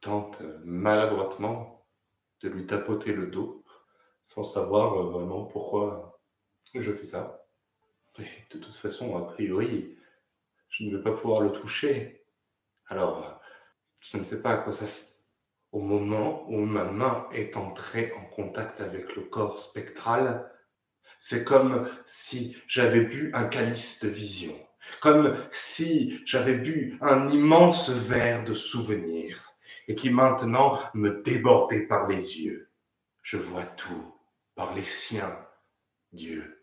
tente 0.00 0.42
maladroitement 0.64 1.86
de 2.42 2.48
lui 2.48 2.66
tapoter 2.66 3.12
le 3.12 3.28
dos 3.28 3.64
sans 4.22 4.42
savoir 4.42 5.02
vraiment 5.04 5.44
pourquoi 5.44 6.15
je 6.80 6.92
fais 6.92 7.04
ça. 7.04 7.46
De 8.18 8.58
toute 8.58 8.76
façon, 8.76 9.16
a 9.16 9.32
priori, 9.32 9.96
je 10.68 10.84
ne 10.84 10.96
vais 10.96 11.02
pas 11.02 11.12
pouvoir 11.12 11.40
le 11.42 11.52
toucher. 11.52 12.24
Alors, 12.88 13.40
je 14.00 14.16
ne 14.16 14.22
sais 14.22 14.42
pas 14.42 14.50
à 14.50 14.56
quoi 14.58 14.72
ça... 14.72 15.14
Au 15.72 15.80
moment 15.80 16.48
où 16.48 16.60
ma 16.60 16.84
main 16.84 17.28
est 17.32 17.56
entrée 17.56 18.12
en 18.16 18.24
contact 18.26 18.80
avec 18.80 19.14
le 19.14 19.22
corps 19.22 19.58
spectral, 19.58 20.50
c'est 21.18 21.44
comme 21.44 21.90
si 22.06 22.56
j'avais 22.66 23.02
bu 23.02 23.30
un 23.34 23.44
calice 23.46 24.02
de 24.02 24.08
vision 24.08 24.56
comme 25.00 25.36
si 25.50 26.20
j'avais 26.26 26.56
bu 26.56 26.98
un 27.00 27.28
immense 27.28 27.90
verre 27.90 28.44
de 28.44 28.54
souvenirs 28.54 29.54
et 29.88 29.94
qui 29.94 30.10
maintenant 30.10 30.80
me 30.94 31.22
débordait 31.22 31.86
par 31.86 32.08
les 32.08 32.40
yeux. 32.40 32.70
Je 33.22 33.36
vois 33.36 33.64
tout 33.64 34.14
par 34.54 34.74
les 34.74 34.84
siens, 34.84 35.46
Dieu. 36.12 36.55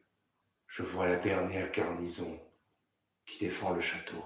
Je 0.76 0.82
vois 0.82 1.08
la 1.08 1.18
dernière 1.18 1.70
garnison 1.70 2.42
qui 3.28 3.38
défend 3.38 3.74
le 3.74 3.80
château. 3.80 4.26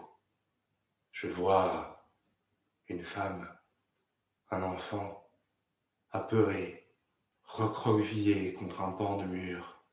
Je 1.11 1.27
vois 1.27 2.09
une 2.87 3.03
femme, 3.03 3.53
un 4.49 4.63
enfant, 4.63 5.29
apeuré, 6.09 6.89
recroquevillé 7.43 8.53
contre 8.53 8.79
un 8.81 8.93
pan 8.93 9.17
de 9.17 9.25
mur. 9.25 9.83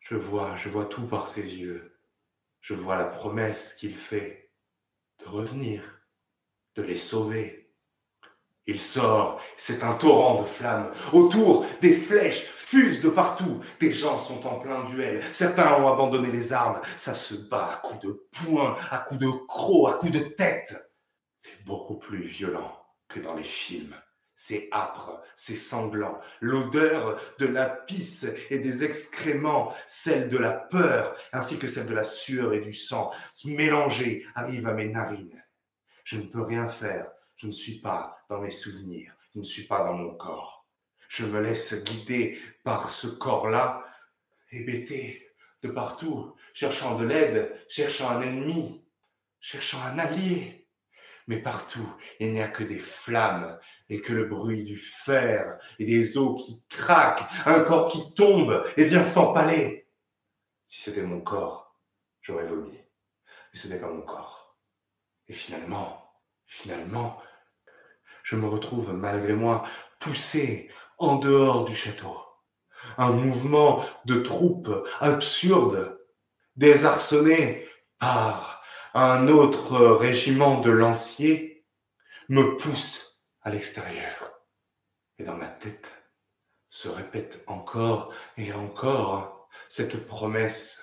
Je 0.00 0.14
vois, 0.14 0.56
je 0.56 0.70
vois 0.70 0.86
tout 0.86 1.06
par 1.06 1.28
ses 1.28 1.58
yeux. 1.58 2.00
Je 2.62 2.72
vois 2.72 2.96
la 2.96 3.04
promesse 3.04 3.74
qu'il 3.74 3.94
fait 3.94 4.54
de 5.18 5.26
revenir, 5.26 6.06
de 6.74 6.84
les 6.84 6.96
sauver. 6.96 7.67
Il 8.68 8.78
sort, 8.78 9.40
c'est 9.56 9.82
un 9.82 9.94
torrent 9.94 10.42
de 10.42 10.46
flammes. 10.46 10.92
Autour, 11.14 11.64
des 11.80 11.96
flèches 11.96 12.46
fusent 12.54 13.00
de 13.00 13.08
partout. 13.08 13.62
Des 13.80 13.90
gens 13.90 14.18
sont 14.18 14.46
en 14.46 14.58
plein 14.58 14.84
duel. 14.84 15.24
Certains 15.32 15.72
ont 15.82 15.90
abandonné 15.90 16.30
les 16.30 16.52
armes. 16.52 16.82
Ça 16.98 17.14
se 17.14 17.34
bat 17.34 17.70
à 17.72 17.76
coups 17.76 18.02
de 18.02 18.28
poing, 18.30 18.76
à 18.90 18.98
coups 18.98 19.20
de 19.20 19.30
crocs, 19.46 19.90
à 19.90 19.94
coups 19.94 20.12
de 20.12 20.18
tête. 20.18 20.76
C'est 21.34 21.64
beaucoup 21.64 21.96
plus 21.96 22.24
violent 22.24 22.78
que 23.08 23.20
dans 23.20 23.34
les 23.34 23.42
films. 23.42 23.94
C'est 24.34 24.68
âpre, 24.70 25.22
c'est 25.34 25.54
sanglant. 25.54 26.20
L'odeur 26.42 27.18
de 27.38 27.46
la 27.46 27.70
pisse 27.70 28.26
et 28.50 28.58
des 28.58 28.84
excréments, 28.84 29.72
celle 29.86 30.28
de 30.28 30.36
la 30.36 30.50
peur, 30.50 31.16
ainsi 31.32 31.58
que 31.58 31.68
celle 31.68 31.86
de 31.86 31.94
la 31.94 32.04
sueur 32.04 32.52
et 32.52 32.60
du 32.60 32.74
sang, 32.74 33.12
mélangées, 33.46 34.26
arrive 34.34 34.68
à 34.68 34.74
mes 34.74 34.88
narines. 34.88 35.42
Je 36.04 36.18
ne 36.18 36.26
peux 36.26 36.42
rien 36.42 36.68
faire 36.68 37.06
je 37.38 37.46
ne 37.46 37.52
suis 37.52 37.80
pas 37.80 38.18
dans 38.28 38.40
mes 38.40 38.50
souvenirs, 38.50 39.14
je 39.32 39.38
ne 39.38 39.44
suis 39.44 39.62
pas 39.62 39.84
dans 39.84 39.94
mon 39.94 40.14
corps. 40.16 40.66
Je 41.08 41.24
me 41.24 41.40
laisse 41.40 41.82
guider 41.84 42.38
par 42.64 42.90
ce 42.90 43.06
corps-là, 43.06 43.86
hébété 44.50 45.26
de 45.62 45.70
partout, 45.70 46.34
cherchant 46.52 46.98
de 46.98 47.06
l'aide, 47.06 47.56
cherchant 47.68 48.10
un 48.10 48.22
ennemi, 48.22 48.84
cherchant 49.40 49.80
un 49.82 49.98
allié. 49.98 50.68
Mais 51.28 51.40
partout, 51.40 51.88
il 52.20 52.32
n'y 52.32 52.42
a 52.42 52.48
que 52.48 52.64
des 52.64 52.78
flammes 52.78 53.58
et 53.88 54.00
que 54.00 54.12
le 54.12 54.24
bruit 54.24 54.64
du 54.64 54.76
fer 54.76 55.58
et 55.78 55.84
des 55.84 56.18
os 56.18 56.44
qui 56.44 56.64
craquent, 56.68 57.24
un 57.46 57.60
corps 57.60 57.90
qui 57.90 58.14
tombe 58.14 58.64
et 58.76 58.84
vient 58.84 59.04
s'empaler. 59.04 59.88
Si 60.66 60.82
c'était 60.82 61.02
mon 61.02 61.20
corps, 61.20 61.78
j'aurais 62.20 62.46
vomi. 62.46 62.72
Mais 62.72 63.58
ce 63.58 63.68
n'est 63.68 63.80
pas 63.80 63.90
mon 63.90 64.02
corps. 64.02 64.58
Et 65.28 65.34
finalement, 65.34 66.12
finalement, 66.46 67.20
je 68.28 68.36
me 68.36 68.46
retrouve 68.46 68.92
malgré 68.92 69.32
moi 69.32 69.66
poussé 70.00 70.68
en 70.98 71.16
dehors 71.16 71.64
du 71.64 71.74
château. 71.74 72.14
Un 72.98 73.12
mouvement 73.12 73.82
de 74.04 74.20
troupes 74.20 74.70
absurde, 75.00 75.98
désarçonné 76.54 77.66
par 77.98 78.62
un 78.92 79.28
autre 79.28 79.78
régiment 79.78 80.60
de 80.60 80.70
lanciers, 80.70 81.64
me 82.28 82.58
pousse 82.58 83.24
à 83.40 83.48
l'extérieur. 83.48 84.42
Et 85.18 85.24
dans 85.24 85.36
ma 85.36 85.48
tête 85.48 85.90
se 86.68 86.88
répète 86.88 87.42
encore 87.46 88.12
et 88.36 88.52
encore 88.52 89.48
cette 89.70 90.06
promesse, 90.06 90.82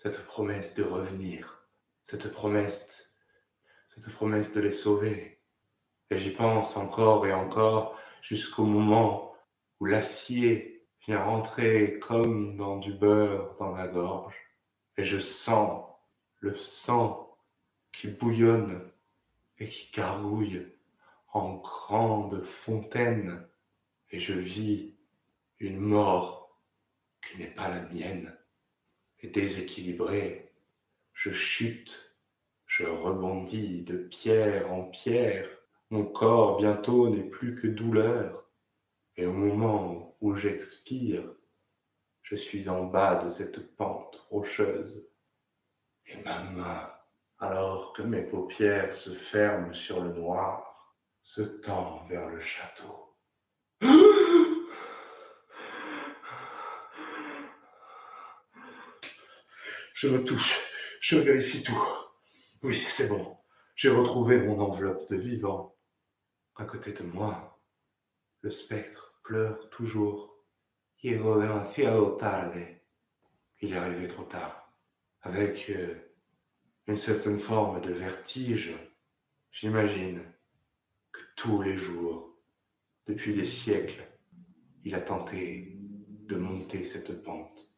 cette 0.00 0.24
promesse 0.26 0.76
de 0.76 0.84
revenir, 0.84 1.66
cette 2.04 2.32
promesse, 2.32 3.18
cette 3.96 4.12
promesse 4.12 4.54
de 4.54 4.60
les 4.60 4.70
sauver. 4.70 5.37
Et 6.10 6.18
j'y 6.18 6.30
pense 6.30 6.76
encore 6.76 7.26
et 7.26 7.32
encore 7.32 7.98
jusqu'au 8.22 8.64
moment 8.64 9.34
où 9.80 9.84
l'acier 9.84 10.86
vient 11.06 11.22
rentrer 11.22 11.98
comme 12.00 12.56
dans 12.56 12.78
du 12.78 12.92
beurre 12.92 13.56
dans 13.58 13.72
la 13.72 13.88
gorge. 13.88 14.36
Et 14.96 15.04
je 15.04 15.18
sens 15.18 15.84
le 16.40 16.54
sang 16.56 17.36
qui 17.92 18.08
bouillonne 18.08 18.90
et 19.58 19.68
qui 19.68 19.90
gargouille 19.92 20.66
en 21.32 21.56
grande 21.56 22.42
fontaine. 22.42 23.46
Et 24.10 24.18
je 24.18 24.32
vis 24.32 24.94
une 25.60 25.78
mort 25.78 26.58
qui 27.22 27.38
n'est 27.38 27.54
pas 27.54 27.68
la 27.68 27.82
mienne. 27.82 28.34
Et 29.20 29.28
déséquilibré, 29.28 30.52
je 31.12 31.32
chute, 31.32 32.16
je 32.66 32.84
rebondis 32.84 33.82
de 33.82 33.96
pierre 33.96 34.72
en 34.72 34.84
pierre 34.84 35.48
mon 35.90 36.04
corps 36.04 36.58
bientôt 36.58 37.08
n'est 37.08 37.28
plus 37.28 37.54
que 37.54 37.66
douleur, 37.66 38.44
et 39.16 39.26
au 39.26 39.32
moment 39.32 40.16
où 40.20 40.34
j'expire, 40.34 41.24
je 42.22 42.36
suis 42.36 42.68
en 42.68 42.84
bas 42.84 43.16
de 43.16 43.28
cette 43.28 43.74
pente 43.76 44.26
rocheuse, 44.30 45.08
et 46.06 46.22
ma 46.22 46.42
main, 46.44 46.92
alors 47.38 47.92
que 47.94 48.02
mes 48.02 48.22
paupières 48.22 48.92
se 48.92 49.10
ferment 49.10 49.72
sur 49.72 50.02
le 50.02 50.12
noir, 50.12 50.94
se 51.22 51.42
tend 51.42 52.06
vers 52.08 52.28
le 52.28 52.40
château. 52.40 53.16
Je 59.94 60.08
me 60.08 60.22
touche, 60.22 60.56
je 61.00 61.16
vérifie 61.16 61.62
tout. 61.62 61.82
Oui, 62.62 62.76
c'est 62.86 63.08
bon. 63.08 63.36
J'ai 63.74 63.90
retrouvé 63.90 64.38
mon 64.38 64.60
enveloppe 64.60 65.08
de 65.10 65.16
vivant. 65.16 65.77
À 66.58 66.64
côté 66.64 66.92
de 66.92 67.04
moi, 67.04 67.62
le 68.40 68.50
spectre 68.50 69.14
pleure 69.22 69.70
toujours. 69.70 70.44
Il 71.04 71.12
est 73.62 73.76
arrivé 73.76 74.08
trop 74.08 74.24
tard. 74.24 74.72
Avec 75.22 75.70
euh, 75.70 75.94
une 76.88 76.96
certaine 76.96 77.38
forme 77.38 77.80
de 77.80 77.92
vertige, 77.92 78.76
j'imagine 79.52 80.20
que 81.12 81.20
tous 81.36 81.62
les 81.62 81.76
jours, 81.76 82.36
depuis 83.06 83.34
des 83.34 83.44
siècles, 83.44 84.02
il 84.82 84.96
a 84.96 85.00
tenté 85.00 85.78
de 85.78 86.34
monter 86.34 86.84
cette 86.84 87.22
pente. 87.22 87.72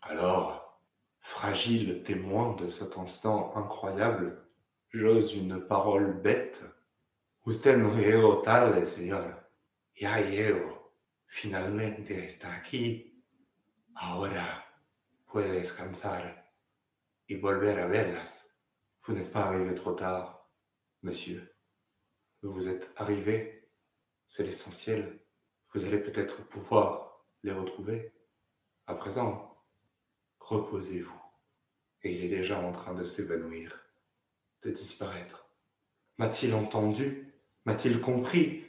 Alors, 0.00 0.80
fragile 1.20 2.02
témoin 2.02 2.56
de 2.56 2.68
cet 2.68 2.96
instant 2.96 3.54
incroyable, 3.56 4.42
j'ose 4.88 5.36
une 5.36 5.60
parole 5.60 6.22
bête 6.22 6.64
Usted 7.44 7.76
no 7.76 7.92
llegó 7.98 8.40
tarde, 8.40 8.86
señora. 8.86 9.50
Ya 9.96 10.20
llego. 10.20 10.94
Finalmente 11.26 12.26
está 12.26 12.54
aquí. 12.54 13.20
Ahora 13.94 14.64
puede 15.26 15.50
descansar 15.52 16.54
y 17.26 17.36
volver 17.36 17.80
a 17.80 17.86
verlas. 17.88 18.48
Vous 19.04 19.14
n'êtes 19.14 19.32
pas 19.32 19.46
arrivé 19.46 19.74
trop 19.74 19.94
tard, 19.94 20.48
monsieur. 21.00 21.52
Vous 22.42 22.68
êtes 22.68 22.92
arrivé. 22.96 23.68
C'est 24.28 24.44
l'essentiel. 24.44 25.26
Vous 25.74 25.84
allez 25.84 25.98
peut-être 25.98 26.46
pouvoir 26.48 27.26
les 27.42 27.52
retrouver. 27.52 28.14
À 28.86 28.94
présent, 28.94 29.66
reposez-vous. 30.38 31.20
Et 32.02 32.14
il 32.14 32.24
est 32.24 32.36
déjà 32.36 32.60
en 32.60 32.70
train 32.70 32.94
de 32.94 33.02
s'évanouir, 33.02 33.76
de 34.62 34.70
disparaître. 34.70 35.48
M'a-t-il 36.18 36.54
entendu? 36.54 37.31
M'a-t-il 37.64 38.00
compris 38.00 38.64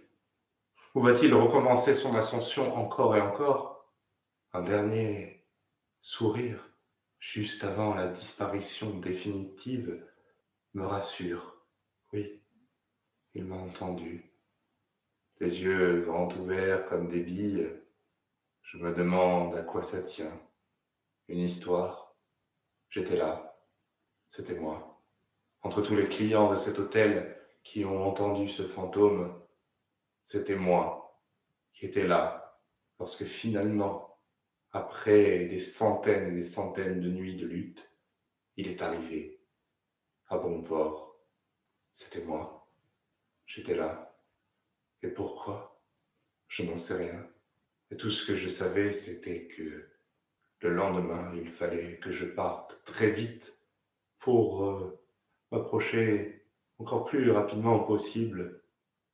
Ou 0.94 1.02
va-t-il 1.02 1.34
recommencer 1.34 1.96
son 1.96 2.16
ascension 2.16 2.76
encore 2.76 3.16
et 3.16 3.22
encore 3.22 3.92
Un 4.54 4.62
dernier 4.62 5.48
sourire, 6.00 6.70
juste 7.20 7.64
avant 7.64 7.96
la 7.96 8.08
disparition 8.08 9.00
définitive, 9.00 10.06
me 10.74 10.86
rassure. 10.86 11.66
Oui, 12.12 12.44
il 13.34 13.46
m'a 13.46 13.56
entendu. 13.56 14.32
Les 15.40 15.64
yeux 15.64 16.02
grands 16.02 16.32
ouverts 16.34 16.86
comme 16.86 17.10
des 17.10 17.22
billes, 17.22 17.72
je 18.62 18.78
me 18.78 18.94
demande 18.94 19.56
à 19.56 19.64
quoi 19.64 19.82
ça 19.82 20.04
tient. 20.04 20.40
Une 21.28 21.40
histoire. 21.40 22.16
J'étais 22.90 23.18
là. 23.18 23.60
C'était 24.30 24.60
moi. 24.60 25.04
Entre 25.64 25.82
tous 25.82 25.96
les 25.96 26.08
clients 26.08 26.52
de 26.52 26.58
cet 26.58 26.78
hôtel, 26.78 27.43
qui 27.64 27.86
ont 27.86 28.06
entendu 28.08 28.48
ce 28.48 28.64
fantôme, 28.64 29.42
c'était 30.24 30.56
moi 30.56 31.22
qui 31.74 31.86
étais 31.86 32.08
là, 32.08 32.60
lorsque 33.00 33.26
finalement, 33.26 34.20
après 34.72 35.46
des 35.46 35.60
centaines 35.60 36.34
et 36.34 36.38
des 36.38 36.44
centaines 36.44 37.02
de 37.02 37.10
nuits 37.10 37.36
de 37.36 37.46
lutte, 37.46 37.92
il 38.58 38.68
est 38.68 38.82
arrivé, 38.82 39.42
à 40.28 40.38
bon 40.38 40.62
port. 40.62 41.20
C'était 41.92 42.24
moi. 42.24 42.72
J'étais 43.46 43.76
là. 43.76 44.18
Et 45.02 45.10
pourquoi? 45.10 45.82
Je 46.48 46.64
n'en 46.64 46.78
sais 46.78 46.96
rien. 46.96 47.28
Et 47.92 47.98
tout 47.98 48.10
ce 48.10 48.26
que 48.26 48.36
je 48.36 48.50
savais, 48.50 48.94
c'était 48.94 49.48
que 49.48 49.90
le 50.60 50.74
lendemain, 50.74 51.34
il 51.36 51.48
fallait 51.48 51.98
que 52.00 52.12
je 52.12 52.26
parte 52.26 52.84
très 52.86 53.12
vite 53.12 53.60
pour 54.18 54.66
euh, 54.66 55.00
m'approcher 55.52 56.43
encore 56.84 57.06
plus 57.06 57.32
rapidement 57.32 57.80
possible 57.80 58.62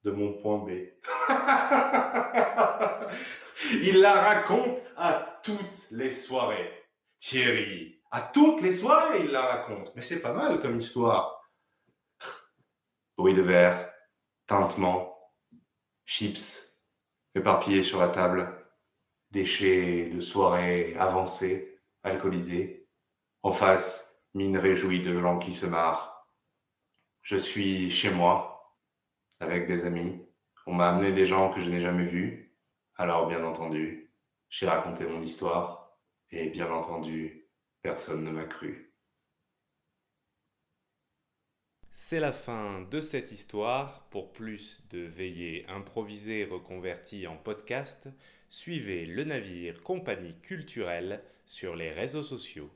de 0.03 0.10
mon 0.10 0.34
point 0.34 0.58
B. 0.58 0.69
Il 3.84 4.01
la 4.01 4.13
raconte 4.13 4.79
à 4.97 5.39
toutes 5.43 5.91
les 5.91 6.10
soirées. 6.10 6.71
Thierry, 7.19 8.01
à 8.10 8.21
toutes 8.21 8.62
les 8.62 8.71
soirées, 8.71 9.25
il 9.25 9.32
la 9.32 9.41
raconte. 9.41 9.93
Mais 9.95 10.01
c'est 10.01 10.21
pas 10.21 10.34
mal 10.34 10.60
comme 10.60 10.79
histoire. 10.79 11.39
Bruit 13.15 13.36
de 13.36 13.43
verre, 13.43 13.91
tintement, 14.47 15.15
chips, 16.05 16.75
éparpillés 17.36 17.84
sur 17.84 17.99
la 17.99 18.08
table, 18.08 18.65
déchets 19.29 20.10
de 20.10 20.21
soirées 20.21 20.95
avancées, 20.97 21.79
alcoolisées. 22.01 22.88
En 23.43 23.51
face, 23.51 24.23
mine 24.34 24.58
réjouie 24.58 25.03
de 25.03 25.19
gens 25.19 25.38
qui 25.38 25.53
se 25.53 25.67
marrent. 25.67 26.09
Je 27.30 27.36
suis 27.36 27.92
chez 27.92 28.10
moi, 28.10 28.76
avec 29.39 29.68
des 29.68 29.86
amis. 29.86 30.20
On 30.65 30.74
m'a 30.74 30.89
amené 30.89 31.12
des 31.12 31.28
gens 31.28 31.54
que 31.54 31.62
je 31.62 31.70
n'ai 31.70 31.80
jamais 31.80 32.08
vus. 32.08 32.58
Alors, 32.96 33.28
bien 33.28 33.44
entendu, 33.44 34.12
j'ai 34.50 34.65
raconté 34.65 35.06
mon 35.06 35.22
histoire. 35.22 35.96
Et 36.32 36.50
bien 36.50 36.72
entendu, 36.72 37.48
personne 37.84 38.24
ne 38.24 38.32
m'a 38.32 38.46
cru. 38.46 38.96
C'est 41.92 42.20
la 42.20 42.34
fin 42.34 42.82
de 42.89 43.00
cette 43.00 43.32
histoire. 43.32 44.10
Pour 44.10 44.34
plus 44.34 44.88
de 44.89 45.02
veillées 45.02 45.68
improvisées 45.68 46.46
reconverties 46.46 47.28
en 47.28 47.38
podcast, 47.38 48.10
suivez 48.48 49.06
le 49.06 49.24
navire 49.24 49.84
Compagnie 49.84 50.39
culturelle 50.42 51.24
sur 51.46 51.76
les 51.76 51.92
réseaux 51.92 52.24
sociaux. 52.24 52.72